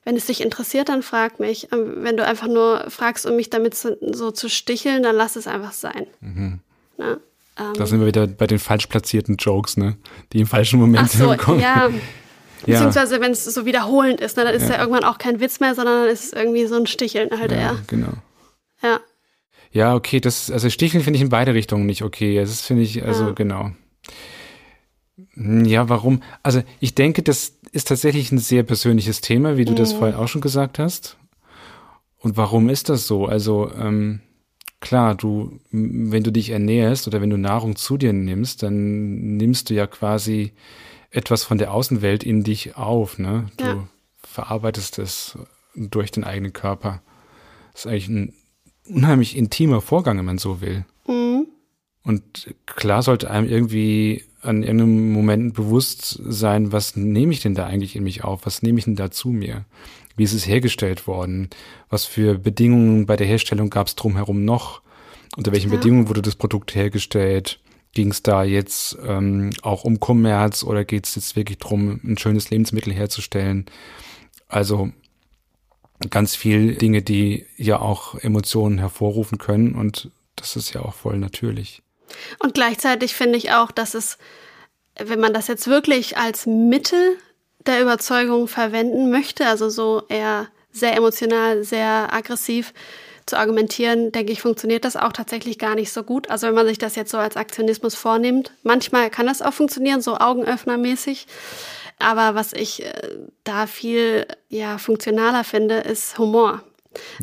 [0.04, 1.70] wenn es dich interessiert, dann frag mich.
[1.72, 5.38] Ähm, wenn du einfach nur fragst, um mich damit so, so zu sticheln, dann lass
[5.38, 6.08] es einfach sein.
[6.20, 6.60] Mhm.
[6.98, 7.18] Na,
[7.58, 9.96] ähm, da sind wir wieder bei den falsch platzierten Jokes, ne?
[10.34, 11.62] Die im falschen Moment so, kommen.
[11.62, 11.90] Ja,
[12.66, 13.22] Beziehungsweise ja.
[13.22, 14.76] wenn es so wiederholend ist, ne, dann ist ja.
[14.76, 14.80] ja.
[14.82, 17.58] irgendwann auch kein Witz mehr, sondern dann ist es irgendwie so ein Sticheln halt ja,
[17.58, 17.78] eher.
[17.88, 18.14] Genau.
[18.82, 19.00] Ja.
[19.72, 22.40] Ja, okay, das, also Sticheln finde ich in beide Richtungen nicht okay.
[22.40, 23.72] Das finde ich, also genau.
[25.34, 26.22] Hm, ja, warum?
[26.44, 29.78] Also ich denke, das ist tatsächlich ein sehr persönliches Thema, wie du mhm.
[29.78, 31.18] das vorhin auch schon gesagt hast.
[32.20, 33.26] Und warum ist das so?
[33.26, 34.22] Also ähm,
[34.80, 39.70] klar, du, wenn du dich ernährst oder wenn du Nahrung zu dir nimmst, dann nimmst
[39.70, 40.54] du ja quasi
[41.12, 43.18] etwas von der Außenwelt in dich auf.
[43.18, 43.48] Ne?
[43.58, 43.88] Du ja.
[44.18, 45.38] verarbeitest es
[45.76, 47.02] durch den eigenen Körper.
[47.74, 48.34] Das ist eigentlich ein
[48.88, 50.86] unheimlich intimer Vorgang, wenn man so will.
[52.08, 57.66] Und klar sollte einem irgendwie an irgendeinem Moment bewusst sein, was nehme ich denn da
[57.66, 58.46] eigentlich in mich auf?
[58.46, 59.66] Was nehme ich denn da zu mir?
[60.16, 61.50] Wie ist es hergestellt worden?
[61.90, 64.82] Was für Bedingungen bei der Herstellung gab es drumherum noch?
[65.36, 65.76] Unter welchen ja.
[65.76, 67.60] Bedingungen wurde das Produkt hergestellt?
[67.92, 72.18] Ging es da jetzt ähm, auch um Kommerz oder geht es jetzt wirklich darum, ein
[72.18, 73.66] schönes Lebensmittel herzustellen?
[74.48, 74.92] Also
[76.10, 81.18] ganz viel Dinge, die ja auch Emotionen hervorrufen können und das ist ja auch voll
[81.18, 81.82] natürlich.
[82.40, 84.18] Und gleichzeitig finde ich auch, dass es,
[84.98, 87.18] wenn man das jetzt wirklich als Mittel
[87.66, 92.74] der Überzeugung verwenden möchte, also so eher sehr emotional, sehr aggressiv,
[93.28, 96.30] zu argumentieren, denke ich, funktioniert das auch tatsächlich gar nicht so gut.
[96.30, 100.02] Also wenn man sich das jetzt so als Aktionismus vornimmt, manchmal kann das auch funktionieren,
[100.02, 101.28] so augenöffnermäßig.
[102.00, 102.94] Aber was ich äh,
[103.44, 106.64] da viel ja funktionaler finde, ist Humor.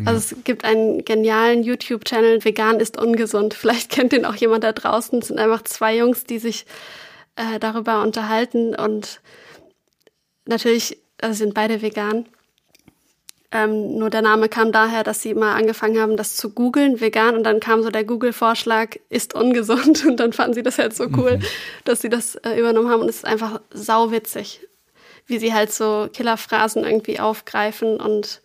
[0.05, 3.55] Also es gibt einen genialen YouTube-Channel, Vegan ist ungesund.
[3.55, 5.19] Vielleicht kennt den auch jemand da draußen.
[5.21, 6.67] Es sind einfach zwei Jungs, die sich
[7.37, 9.21] äh, darüber unterhalten und
[10.47, 12.27] natürlich also sind beide vegan.
[13.51, 17.37] Ähm, nur der Name kam daher, dass sie mal angefangen haben, das zu googeln, vegan,
[17.37, 20.05] und dann kam so der Google-Vorschlag, ist ungesund.
[20.07, 21.43] Und dann fanden sie das halt so cool, mhm.
[21.85, 23.03] dass sie das äh, übernommen haben.
[23.03, 24.61] Und es ist einfach sauwitzig,
[25.27, 28.41] wie sie halt so Killerphrasen irgendwie aufgreifen und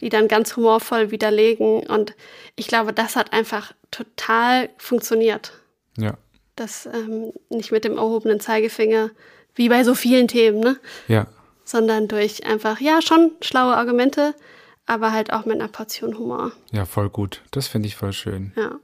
[0.00, 1.86] die dann ganz humorvoll widerlegen.
[1.86, 2.14] Und
[2.54, 5.52] ich glaube, das hat einfach total funktioniert.
[5.96, 6.14] Ja.
[6.54, 9.10] Das ähm, nicht mit dem erhobenen Zeigefinger,
[9.54, 10.78] wie bei so vielen Themen, ne?
[11.08, 11.26] Ja
[11.66, 14.34] sondern durch einfach, ja, schon schlaue Argumente,
[14.86, 16.52] aber halt auch mit einer Portion Humor.
[16.70, 17.42] Ja, voll gut.
[17.50, 18.52] Das finde ich voll schön.
[18.56, 18.78] Ja.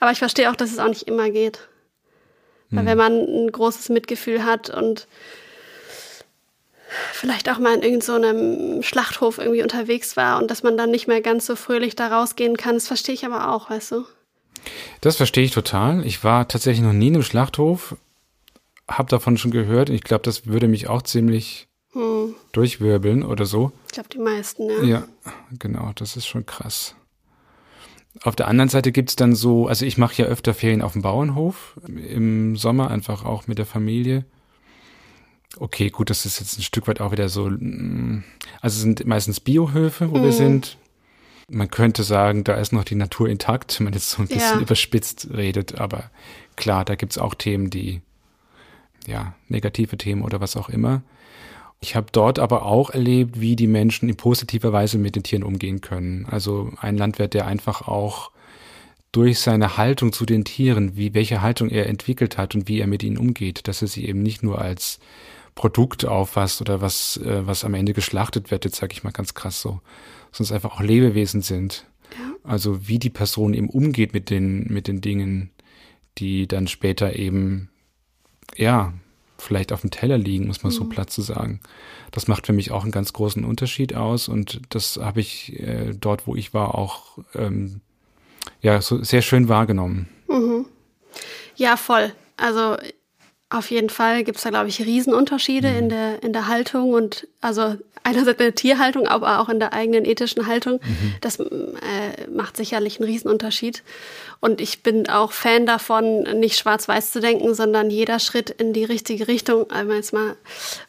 [0.00, 1.68] Aber ich verstehe auch, dass es auch nicht immer geht.
[2.70, 2.86] Weil hm.
[2.86, 5.06] wenn man ein großes Mitgefühl hat und
[7.12, 11.08] vielleicht auch mal in irgendeinem so Schlachthof irgendwie unterwegs war und dass man dann nicht
[11.08, 14.04] mehr ganz so fröhlich da rausgehen kann, das verstehe ich aber auch, weißt du?
[15.00, 16.04] Das verstehe ich total.
[16.04, 17.96] Ich war tatsächlich noch nie in einem Schlachthof,
[18.88, 22.34] habe davon schon gehört und ich glaube, das würde mich auch ziemlich hm.
[22.52, 23.72] durchwirbeln oder so.
[23.86, 24.84] Ich glaube, die meisten, ja.
[24.84, 25.04] Ja,
[25.58, 26.94] genau, das ist schon krass.
[28.22, 31.02] Auf der anderen Seite gibt's dann so, also ich mache ja öfter Ferien auf dem
[31.02, 34.24] Bauernhof, im Sommer einfach auch mit der Familie.
[35.58, 38.22] Okay, gut, das ist jetzt ein Stück weit auch wieder so, mm,
[38.60, 40.22] also es sind meistens Biohöfe, wo mhm.
[40.22, 40.78] wir sind.
[41.48, 44.58] Man könnte sagen, da ist noch die Natur intakt, wenn man jetzt so ein bisschen
[44.58, 44.60] ja.
[44.60, 46.10] überspitzt redet, aber
[46.54, 48.02] klar, da gibt's auch Themen, die,
[49.08, 51.02] ja, negative Themen oder was auch immer.
[51.80, 55.42] Ich habe dort aber auch erlebt, wie die Menschen in positiver Weise mit den Tieren
[55.42, 56.26] umgehen können.
[56.26, 58.30] Also ein Landwirt, der einfach auch
[59.12, 62.86] durch seine Haltung zu den Tieren, wie welche Haltung er entwickelt hat und wie er
[62.86, 65.00] mit ihnen umgeht, dass er sie eben nicht nur als
[65.60, 69.34] Produkt auffasst oder was, äh, was am Ende geschlachtet wird, jetzt sage ich mal ganz
[69.34, 69.82] krass so,
[70.32, 71.84] sondern einfach auch Lebewesen sind.
[72.18, 72.32] Ja.
[72.44, 75.50] Also wie die Person eben umgeht mit den, mit den Dingen,
[76.16, 77.68] die dann später eben,
[78.56, 78.94] ja,
[79.36, 80.76] vielleicht auf dem Teller liegen, muss man mhm.
[80.78, 81.60] so platt zu sagen.
[82.10, 85.92] Das macht für mich auch einen ganz großen Unterschied aus und das habe ich äh,
[85.92, 87.82] dort, wo ich war, auch ähm,
[88.62, 90.08] ja so sehr schön wahrgenommen.
[90.26, 90.64] Mhm.
[91.56, 92.14] Ja, voll.
[92.38, 92.78] Also
[93.50, 95.78] auf jeden Fall gibt es da, glaube ich, Riesenunterschiede mhm.
[95.78, 99.72] in, der, in der Haltung und also einerseits in der Tierhaltung, aber auch in der
[99.72, 100.80] eigenen ethischen Haltung.
[100.82, 101.14] Mhm.
[101.20, 103.82] Das äh, macht sicherlich einen Riesenunterschied.
[104.38, 108.84] Und ich bin auch Fan davon, nicht schwarz-weiß zu denken, sondern jeder Schritt in die
[108.84, 110.36] richtige Richtung, wenn man jetzt mal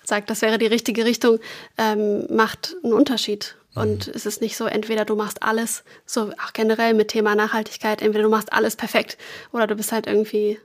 [0.03, 1.39] sagt, das wäre die richtige Richtung,
[1.77, 3.55] ähm, macht einen Unterschied.
[3.73, 3.81] Mhm.
[3.81, 8.01] Und es ist nicht so, entweder du machst alles, so auch generell mit Thema Nachhaltigkeit,
[8.01, 9.17] entweder du machst alles perfekt
[9.51, 10.59] oder du bist halt irgendwie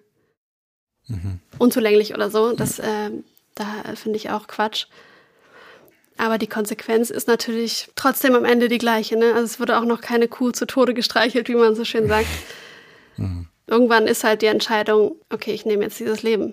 [1.09, 1.40] mhm.
[1.59, 2.53] unzulänglich oder so.
[2.53, 3.11] Das, äh,
[3.55, 4.87] da finde ich auch Quatsch.
[6.19, 9.16] Aber die Konsequenz ist natürlich trotzdem am Ende die gleiche.
[9.16, 9.35] Ne?
[9.35, 12.29] Also es wurde auch noch keine Kuh zu Tode gestreichelt, wie man so schön sagt.
[13.19, 13.49] Mhm.
[13.66, 16.53] Irgendwann ist halt die Entscheidung, okay, ich nehme jetzt dieses Leben.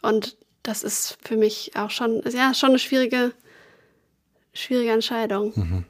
[0.00, 3.32] Und das ist für mich auch schon, ja, schon eine schwierige,
[4.52, 5.52] schwierige Entscheidung.
[5.56, 5.84] Mhm.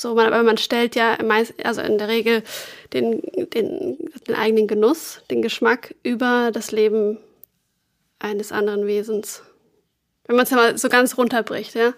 [0.00, 2.42] So, man, aber man stellt ja meist, also in der Regel
[2.94, 3.20] den,
[3.52, 7.18] den, den eigenen Genuss, den Geschmack über das Leben
[8.18, 9.42] eines anderen Wesens.
[10.26, 11.92] Wenn man es ja mal so ganz runterbricht, ja.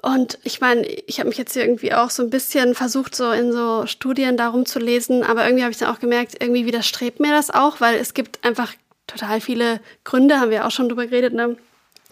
[0.00, 3.52] Und ich meine, ich habe mich jetzt irgendwie auch so ein bisschen versucht, so in
[3.52, 7.32] so Studien darum zu lesen, aber irgendwie habe ich dann auch gemerkt, irgendwie widerstrebt mir
[7.32, 8.72] das auch, weil es gibt einfach
[9.06, 11.58] total viele Gründe, haben wir auch schon drüber geredet, ne?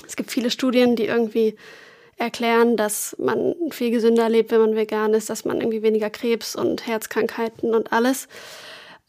[0.06, 1.56] Es gibt viele Studien, die irgendwie
[2.20, 6.54] erklären, dass man viel gesünder lebt, wenn man vegan ist, dass man irgendwie weniger Krebs
[6.54, 8.28] und Herzkrankheiten und alles.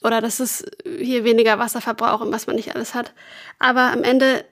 [0.01, 3.13] Oder dass es hier weniger Wasser verbraucht und was man nicht alles hat.
[3.59, 4.45] Aber am Ende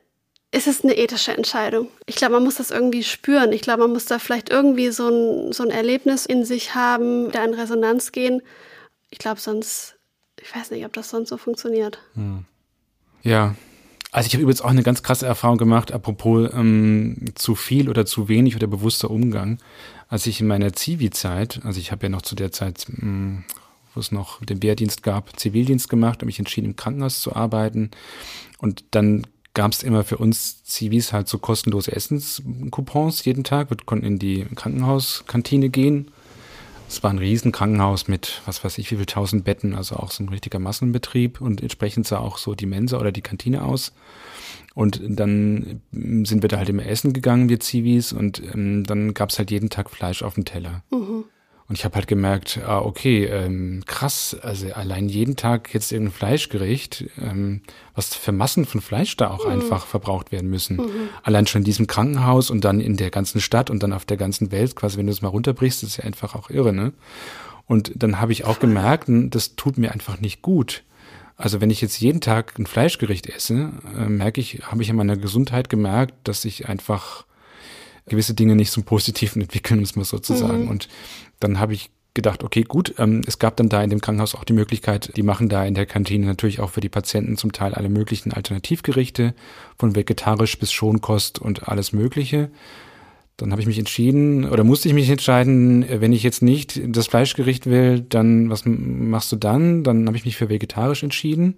[0.52, 1.88] ist es eine ethische Entscheidung.
[2.06, 3.54] Ich glaube, man muss das irgendwie spüren.
[3.54, 7.32] Ich glaube, man muss da vielleicht irgendwie so ein, so ein Erlebnis in sich haben,
[7.32, 8.41] da in Resonanz gehen.
[9.10, 9.98] Ich glaube, sonst,
[10.41, 12.00] ich weiß nicht, ob das sonst so funktioniert.
[12.15, 12.45] Hm.
[13.22, 13.56] Ja,
[14.12, 18.06] also ich habe übrigens auch eine ganz krasse Erfahrung gemacht, apropos ähm, zu viel oder
[18.06, 19.60] zu wenig oder bewusster Umgang.
[20.08, 23.43] Als ich in meiner Zivi-Zeit, also ich habe ja noch zu der Zeit, mh, hm,
[23.93, 27.91] wo es noch den Wehrdienst gab, Zivildienst gemacht, habe mich entschieden, im Krankenhaus zu arbeiten.
[28.58, 34.06] Und dann gab es immer für uns Zivis halt so kostenlose Essenscoupons jeden Wir konnten
[34.06, 36.12] in die Krankenhauskantine gehen
[36.89, 40.23] es war ein Riesenkrankenhaus mit, was weiß ich, wie viel tausend Betten, also auch so
[40.23, 43.93] ein richtiger Massenbetrieb und entsprechend sah auch so die Mensa oder die Kantine aus.
[44.73, 49.38] Und dann sind wir da halt immer essen gegangen, wir Zivis, und ähm, dann gab's
[49.38, 50.84] halt jeden Tag Fleisch auf dem Teller.
[50.89, 51.25] Mhm.
[51.69, 56.15] Und ich habe halt gemerkt, ah, okay, ähm, krass, also allein jeden Tag jetzt irgendein
[56.15, 57.62] Fleischgericht, ähm,
[57.93, 59.51] was für Massen von Fleisch da auch mhm.
[59.51, 60.77] einfach verbraucht werden müssen.
[60.77, 61.10] Mhm.
[61.21, 64.17] Allein schon in diesem Krankenhaus und dann in der ganzen Stadt und dann auf der
[64.17, 66.91] ganzen Welt, quasi wenn du es mal runterbrichst, ist ja einfach auch irre, ne?
[67.67, 70.84] Und dann habe ich auch gemerkt, das tut mir einfach nicht gut.
[71.38, 74.95] Also wenn ich jetzt jeden Tag ein Fleischgericht esse, äh, merke ich, habe ich in
[74.95, 77.25] meiner Gesundheit gemerkt, dass ich einfach
[78.10, 80.63] gewisse Dinge nicht zum Positiven entwickeln, muss man sozusagen.
[80.63, 80.69] Mhm.
[80.69, 80.89] Und
[81.39, 84.43] dann habe ich gedacht, okay, gut, ähm, es gab dann da in dem Krankenhaus auch
[84.43, 87.74] die Möglichkeit, die machen da in der Kantine natürlich auch für die Patienten zum Teil
[87.74, 89.34] alle möglichen Alternativgerichte,
[89.78, 92.50] von vegetarisch bis Schonkost und alles Mögliche.
[93.38, 97.08] Dann habe ich mich entschieden oder musste ich mich entscheiden, wenn ich jetzt nicht das
[97.08, 99.86] Fleischgericht will, dann was machst du dann?
[99.86, 101.56] Dann habe ich mich für vegetarisch entschieden.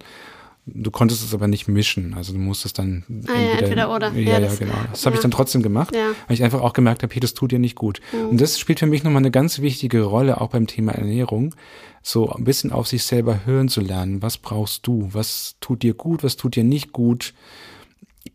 [0.64, 2.14] Du konntest es aber nicht mischen.
[2.14, 4.12] Also du musstest dann ah, ja, entweder oder.
[4.12, 4.74] Ja, ja, ja genau.
[4.90, 6.12] Das habe ich dann trotzdem gemacht, ja.
[6.28, 8.00] weil ich einfach auch gemerkt habe, hey, das tut dir nicht gut.
[8.12, 8.28] Mhm.
[8.30, 11.56] Und das spielt für mich nochmal eine ganz wichtige Rolle, auch beim Thema Ernährung,
[12.00, 14.22] so ein bisschen auf sich selber hören zu lernen.
[14.22, 15.08] Was brauchst du?
[15.12, 16.22] Was tut dir gut?
[16.22, 17.34] Was tut dir nicht gut?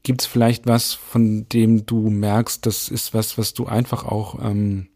[0.03, 4.37] Gibt es vielleicht was, von dem du merkst, das ist was, was du einfach auch
[4.43, 4.87] ähm,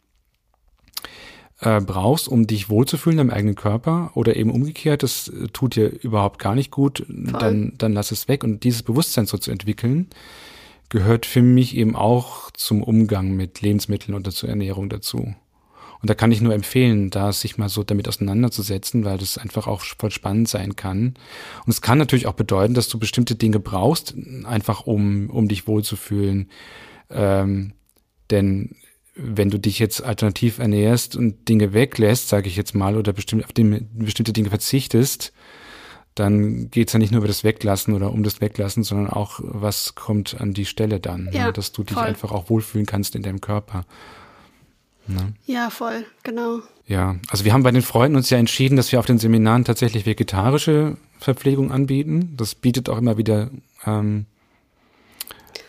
[1.62, 5.88] äh, brauchst, um dich wohlzufühlen im eigenen Körper oder eben umgekehrt, das äh, tut dir
[5.88, 8.44] überhaupt gar nicht gut, dann, dann lass es weg.
[8.44, 10.08] Und dieses Bewusstsein so zu entwickeln,
[10.90, 15.36] gehört für mich eben auch zum Umgang mit Lebensmitteln oder zur Ernährung dazu.
[16.02, 19.68] Und da kann ich nur empfehlen, da sich mal so damit auseinanderzusetzen, weil das einfach
[19.68, 21.14] auch voll spannend sein kann.
[21.66, 25.68] Und es kann natürlich auch bedeuten, dass du bestimmte Dinge brauchst, einfach um, um dich
[25.68, 26.50] wohlzufühlen.
[27.12, 27.74] Ähm,
[28.32, 28.76] denn
[29.24, 33.46] wenn du dich jetzt alternativ ernährst und Dinge weglässt, sage ich jetzt mal, oder bestimmt
[33.46, 35.34] auf dem, bestimmte Dinge verzichtest,
[36.16, 39.96] dann geht's ja nicht nur über das Weglassen oder um das Weglassen, sondern auch, was
[39.96, 41.54] kommt an die Stelle dann, ja, ne?
[41.54, 42.06] dass du dich voll.
[42.06, 43.86] einfach auch wohlfühlen kannst in deinem Körper.
[45.08, 45.34] Ne?
[45.46, 46.60] Ja, voll, genau.
[46.86, 49.64] Ja, also wir haben bei den Freunden uns ja entschieden, dass wir auf den Seminaren
[49.64, 52.34] tatsächlich vegetarische Verpflegung anbieten.
[52.36, 53.50] Das bietet auch immer wieder
[53.86, 54.26] ähm,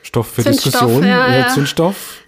[0.02, 1.48] Stoff für Zündstoff, Diskussion, ja, ja.
[1.48, 2.22] Zündstoff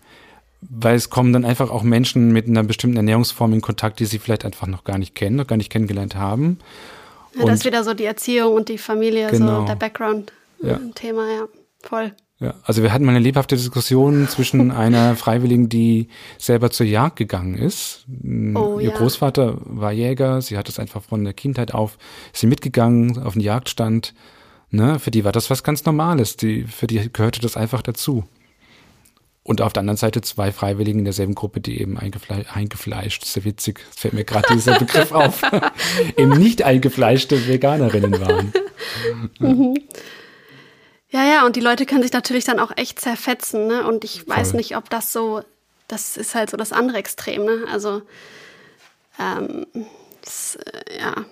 [0.68, 4.18] weil es kommen dann einfach auch Menschen mit einer bestimmten Ernährungsform in Kontakt, die sie
[4.18, 6.59] vielleicht einfach noch gar nicht kennen, noch gar nicht kennengelernt haben.
[7.37, 9.61] Ja, das ist wieder so die Erziehung und die Familie, Genau.
[9.61, 11.48] so der Background-Thema, ja.
[11.83, 12.12] voll.
[12.40, 17.16] Ja, also wir hatten mal eine lebhafte Diskussion zwischen einer Freiwilligen, die selber zur Jagd
[17.16, 18.07] gegangen ist.
[18.55, 18.96] Oh, Ihr ja.
[18.96, 21.96] Großvater war Jäger, sie hat es einfach von der Kindheit auf,
[22.33, 24.14] ist sie mitgegangen auf den Jagdstand.
[24.70, 28.24] Ne, für die war das was ganz Normales, die, für die gehörte das einfach dazu.
[29.46, 33.44] Und auf der anderen Seite zwei Freiwilligen in derselben Gruppe, die eben eingefle eingefleischt, ja
[33.44, 35.42] witzig, fällt mir gerade dieser Begriff auf,
[36.16, 38.52] eben nicht eingefleischte Veganerinnen waren.
[41.11, 43.87] Ja, ja, und die Leute können sich natürlich dann auch echt zerfetzen, ne?
[43.87, 44.57] Und ich weiß Voll.
[44.57, 45.42] nicht, ob das so,
[45.88, 47.66] das ist halt so das andere Extrem, ne?
[47.70, 48.00] Also,
[49.20, 49.66] ähm,
[50.22, 51.24] das, äh, ja,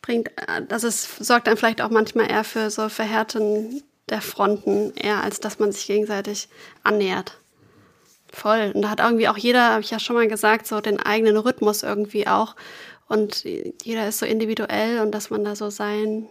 [0.00, 4.94] bringt, äh, das ist, sorgt dann vielleicht auch manchmal eher für so Verhärten der Fronten,
[4.96, 6.48] eher als dass man sich gegenseitig
[6.82, 7.39] annähert.
[8.32, 8.72] Voll.
[8.74, 11.36] Und da hat irgendwie auch jeder, habe ich ja schon mal gesagt, so den eigenen
[11.36, 12.54] Rhythmus irgendwie auch.
[13.08, 16.28] Und jeder ist so individuell und dass man da so sein,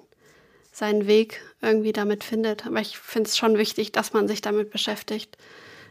[0.72, 2.66] seinen Weg irgendwie damit findet.
[2.66, 5.38] Aber ich finde es schon wichtig, dass man sich damit beschäftigt.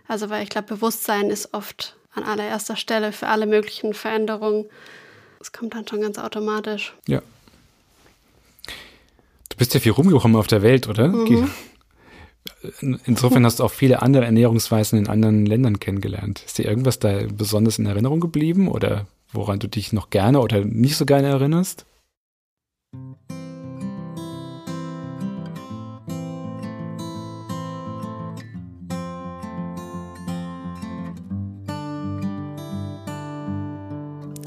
[0.07, 4.65] Also, weil ich glaube, Bewusstsein ist oft an allererster Stelle für alle möglichen Veränderungen.
[5.39, 6.95] Das kommt dann schon ganz automatisch.
[7.07, 7.21] Ja.
[9.51, 11.09] Du bist ja viel rumgekommen auf der Welt, oder?
[11.09, 11.51] Mhm.
[12.81, 16.43] Insofern hast du auch viele andere Ernährungsweisen in anderen Ländern kennengelernt.
[16.45, 20.65] Ist dir irgendwas da besonders in Erinnerung geblieben oder woran du dich noch gerne oder
[20.65, 21.87] nicht so gerne erinnerst?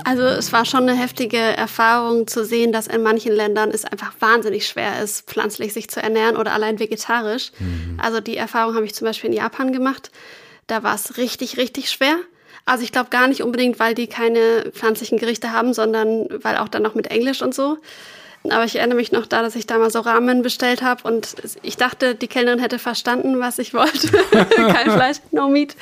[0.03, 4.13] Also es war schon eine heftige Erfahrung zu sehen, dass in manchen Ländern es einfach
[4.19, 7.51] wahnsinnig schwer ist, pflanzlich sich zu ernähren oder allein vegetarisch.
[7.97, 10.11] Also die Erfahrung habe ich zum Beispiel in Japan gemacht.
[10.67, 12.15] Da war es richtig, richtig schwer.
[12.65, 16.67] Also ich glaube gar nicht unbedingt, weil die keine pflanzlichen Gerichte haben, sondern weil auch
[16.67, 17.77] dann noch mit Englisch und so.
[18.49, 21.36] Aber ich erinnere mich noch da, dass ich da mal so Ramen bestellt habe und
[21.62, 24.08] ich dachte, die Kellnerin hätte verstanden, was ich wollte.
[24.56, 25.75] Kein Fleisch, no meat.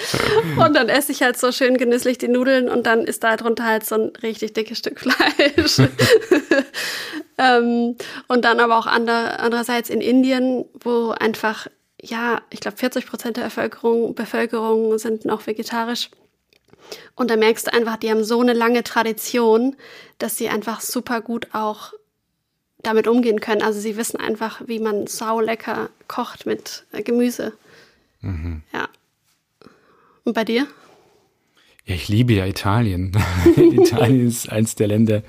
[0.57, 3.63] Und dann esse ich halt so schön genüsslich die Nudeln und dann ist da drunter
[3.63, 5.79] halt so ein richtig dickes Stück Fleisch.
[7.37, 7.95] ähm,
[8.27, 11.67] und dann aber auch ander, andererseits in Indien, wo einfach,
[12.01, 16.09] ja, ich glaube 40 Prozent der Bevölkerung, Bevölkerung sind noch vegetarisch.
[17.15, 19.77] Und da merkst du einfach, die haben so eine lange Tradition,
[20.17, 21.93] dass sie einfach super gut auch
[22.83, 23.61] damit umgehen können.
[23.61, 27.53] Also sie wissen einfach, wie man saulecker kocht mit äh, Gemüse.
[28.73, 28.89] Ja.
[30.23, 30.67] Und bei dir?
[31.85, 33.11] Ja, ich liebe ja Italien.
[33.55, 35.23] Italien ist eins der Länder,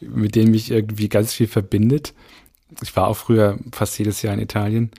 [0.00, 2.14] mit denen mich irgendwie ganz viel verbindet.
[2.82, 4.90] Ich war auch früher fast jedes Jahr in Italien.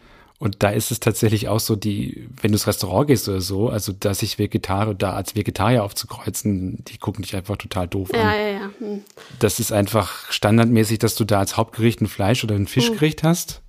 [0.44, 3.70] Und da ist es tatsächlich auch so, die, wenn du ins Restaurant gehst oder so,
[3.70, 8.24] also dass sich Vegetarier da als Vegetarier aufzukreuzen, die gucken dich einfach total doof Ja,
[8.24, 8.36] an.
[8.36, 8.70] ja, ja.
[8.80, 9.04] Hm.
[9.40, 13.62] Das ist einfach standardmäßig, dass du da als Hauptgericht ein Fleisch oder ein Fischgericht hast.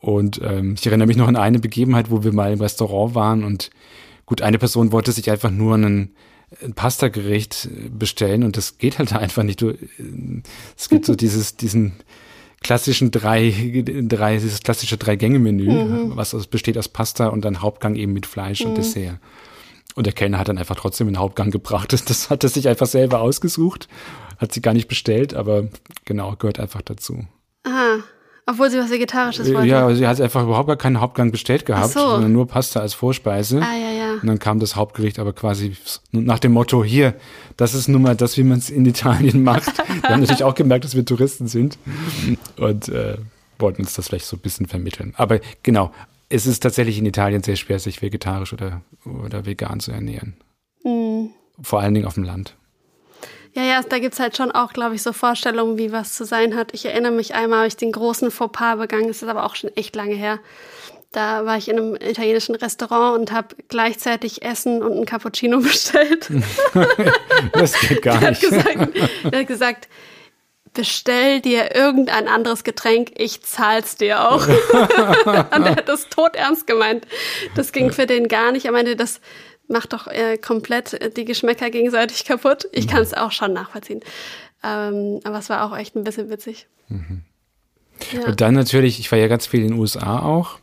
[0.00, 3.44] Und ähm, ich erinnere mich noch an eine Begebenheit, wo wir mal im Restaurant waren
[3.44, 3.70] und
[4.26, 6.16] gut, eine Person wollte sich einfach nur einen
[6.64, 9.62] ein Pasta-Gericht bestellen und das geht halt einfach nicht.
[9.62, 9.78] Du, äh,
[10.76, 11.92] es gibt so dieses, diesen
[12.62, 18.12] klassischen drei, drei, dieses klassische Drei-Gänge-Menü, was aus, besteht aus Pasta und dann Hauptgang eben
[18.12, 19.18] mit Fleisch und Dessert.
[19.94, 21.92] Und der Kellner hat dann einfach trotzdem einen Hauptgang gebracht.
[21.92, 23.88] Das, das hat er sich einfach selber ausgesucht,
[24.38, 25.68] hat sie gar nicht bestellt, aber
[26.04, 27.26] genau, gehört einfach dazu.
[27.64, 27.98] Aha.
[28.46, 29.68] Obwohl sie was Vegetarisches wollte.
[29.68, 32.00] Ja, sie hat einfach überhaupt gar keinen Hauptgang bestellt gehabt, so.
[32.00, 33.60] sondern nur Pasta als Vorspeise.
[33.62, 34.01] Ah, ja, ja.
[34.20, 35.76] Und dann kam das Hauptgericht aber quasi
[36.12, 37.14] nach dem Motto, hier,
[37.56, 39.78] das ist nun mal das, wie man es in Italien macht.
[40.02, 41.78] Wir haben natürlich auch gemerkt, dass wir Touristen sind
[42.56, 43.16] und äh,
[43.58, 45.14] wollten uns das vielleicht so ein bisschen vermitteln.
[45.16, 45.92] Aber genau,
[46.28, 50.34] es ist tatsächlich in Italien sehr schwer, sich vegetarisch oder, oder vegan zu ernähren.
[50.84, 51.30] Mhm.
[51.62, 52.56] Vor allen Dingen auf dem Land.
[53.54, 56.56] Ja, ja, da gibt's halt schon auch, glaube ich, so Vorstellungen, wie was zu sein
[56.56, 56.72] hat.
[56.72, 59.70] Ich erinnere mich einmal, habe ich den großen Fauxpas begangen, das ist aber auch schon
[59.76, 60.38] echt lange her.
[61.12, 66.28] Da war ich in einem italienischen Restaurant und habe gleichzeitig Essen und ein Cappuccino bestellt.
[67.52, 68.42] Das geht gar Er hat nicht.
[68.42, 68.96] gesagt,
[69.30, 69.88] er hat gesagt
[70.74, 74.46] bestell dir irgendein anderes Getränk, ich zahl's dir auch.
[74.46, 74.56] und
[75.66, 77.06] er hat das tot ernst gemeint.
[77.54, 78.64] Das ging für den gar nicht.
[78.66, 79.20] Er meinte, das
[79.68, 82.68] macht doch äh, komplett äh, die Geschmäcker gegenseitig kaputt.
[82.72, 84.00] Ich kann es auch schon nachvollziehen.
[84.64, 86.68] Ähm, aber es war auch echt ein bisschen witzig.
[88.12, 88.24] Ja.
[88.26, 90.58] Und dann natürlich, ich war ja ganz viel in den USA auch.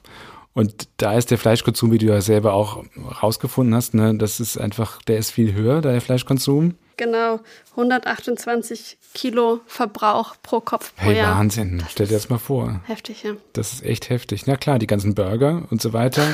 [0.60, 2.84] Und da ist der Fleischkonsum, wie du ja selber auch
[3.24, 6.76] rausgefunden hast, ne, das ist einfach, der ist viel höher, da der Fleischkonsum.
[6.97, 7.39] Genau,
[7.78, 11.38] 128 Kilo Verbrauch pro Kopf pro Hey, Jahr.
[11.38, 11.82] Wahnsinn.
[11.89, 12.82] Stell dir das mal vor.
[12.88, 13.36] Heftig, ja.
[13.53, 14.47] Das ist echt heftig.
[14.47, 16.28] Na klar, die ganzen Burger und so weiter.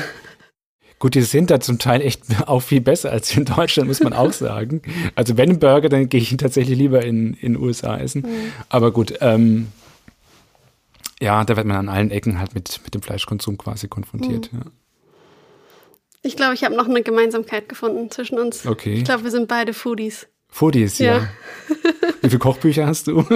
[0.98, 4.12] Gut, die sind da zum Teil echt auch viel besser als in Deutschland, muss man
[4.12, 4.82] auch sagen.
[5.14, 8.26] Also wenn ein Burger, dann gehe ich ihn tatsächlich lieber in in den USA essen.
[8.70, 9.68] Aber gut, ähm,
[11.20, 14.50] ja, da wird man an allen Ecken halt mit, mit dem Fleischkonsum quasi konfrontiert.
[14.52, 14.60] Ja.
[16.22, 18.66] Ich glaube, ich habe noch eine Gemeinsamkeit gefunden zwischen uns.
[18.66, 18.94] Okay.
[18.94, 20.26] Ich glaube, wir sind beide Foodies.
[20.48, 21.18] Foodies, ja.
[21.18, 21.28] Ja.
[22.22, 23.24] Wie viele Kochbücher hast du?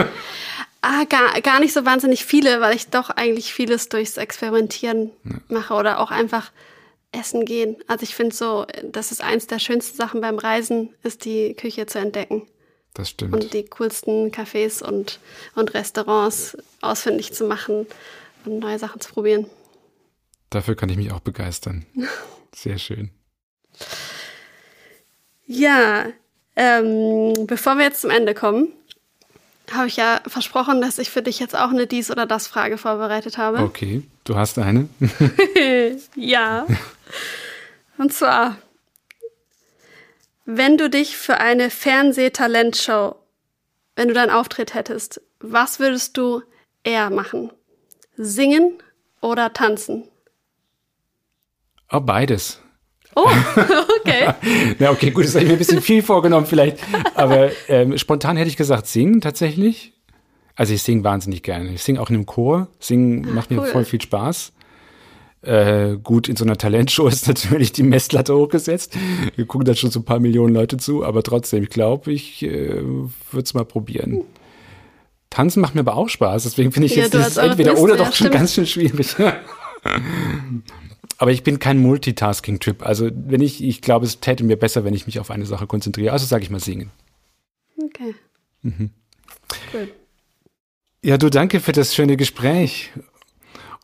[0.83, 5.11] Ah, gar, gar nicht so wahnsinnig viele, weil ich doch eigentlich vieles durchs Experimentieren
[5.49, 6.53] mache oder auch einfach
[7.13, 7.77] essen gehen.
[7.87, 11.85] Also ich finde so, das ist eins der schönsten Sachen beim Reisen, ist die Küche
[11.85, 12.47] zu entdecken
[13.01, 13.33] Das stimmt.
[13.33, 15.21] und die coolsten Cafés und,
[15.55, 17.87] und Restaurants ausfindig zu machen
[18.45, 19.47] und neue Sachen zu probieren.
[20.51, 21.87] Dafür kann ich mich auch begeistern.
[22.55, 23.11] Sehr schön.
[25.47, 26.05] Ja,
[26.57, 28.69] ähm, bevor wir jetzt zum Ende kommen,
[29.73, 33.39] habe ich ja versprochen, dass ich für dich jetzt auch eine Dies- oder Das-Frage vorbereitet
[33.39, 33.61] habe.
[33.61, 34.89] Okay, du hast eine.
[36.17, 36.67] Ja.
[37.97, 38.59] Und zwar,
[40.57, 43.15] wenn du dich für eine Fernsehtalentshow,
[43.97, 46.43] wenn du deinen Auftritt hättest, was würdest du
[46.83, 47.51] eher machen?
[48.17, 48.75] Singen
[49.21, 50.05] oder tanzen?
[51.91, 52.61] Oh, beides.
[53.15, 53.29] Oh,
[54.01, 54.35] okay.
[54.79, 56.79] Ja, okay, gut, das habe ich mir ein bisschen viel vorgenommen vielleicht.
[57.15, 59.95] Aber ähm, spontan hätte ich gesagt, singen tatsächlich.
[60.55, 61.73] Also ich singe wahnsinnig gerne.
[61.73, 62.69] Ich singe auch in einem Chor.
[62.79, 63.67] Singen macht mir cool.
[63.67, 64.53] voll viel Spaß.
[65.43, 68.97] Äh, gut, in so einer Talentshow ist natürlich die Messlatte hochgesetzt.
[69.37, 72.43] Wir gucken da schon so ein paar Millionen Leute zu, aber trotzdem, ich glaube, ich
[72.43, 74.23] äh, würde es mal probieren.
[75.31, 78.05] Tanzen macht mir aber auch Spaß, deswegen finde ich Ja, jetzt dieses entweder oder ja,
[78.05, 79.15] doch schon ganz schön schwierig.
[81.19, 82.85] aber ich bin kein Multitasking-Typ.
[82.85, 85.67] Also wenn ich, ich glaube, es täte mir besser, wenn ich mich auf eine Sache
[85.67, 86.13] konzentriere.
[86.13, 86.91] Also sage ich mal singen.
[87.83, 88.15] Okay.
[88.63, 88.91] Mhm.
[89.73, 89.89] Cool.
[91.03, 92.91] Ja, du danke für das schöne Gespräch.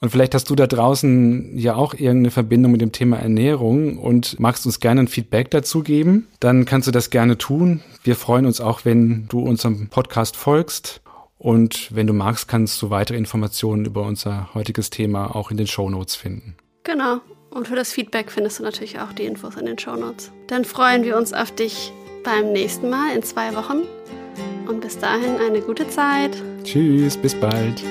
[0.01, 4.39] Und vielleicht hast du da draußen ja auch irgendeine Verbindung mit dem Thema Ernährung und
[4.39, 6.29] magst uns gerne ein Feedback dazu geben.
[6.39, 7.83] Dann kannst du das gerne tun.
[8.05, 11.01] Wir freuen uns auch, wenn du unserem Podcast folgst.
[11.39, 15.67] Und wenn du magst, kannst du weitere Informationen über unser heutiges Thema auch in den
[15.67, 16.57] Show Notes finden.
[16.85, 17.21] Genau.
[17.51, 20.31] Und für das Feedback findest du natürlich auch die Infos in den Shownotes.
[20.47, 21.93] Dann freuen wir uns auf dich
[22.23, 23.83] beim nächsten Mal in zwei Wochen.
[24.69, 26.37] Und bis dahin eine gute Zeit.
[26.65, 27.83] Tschüss, bis bald.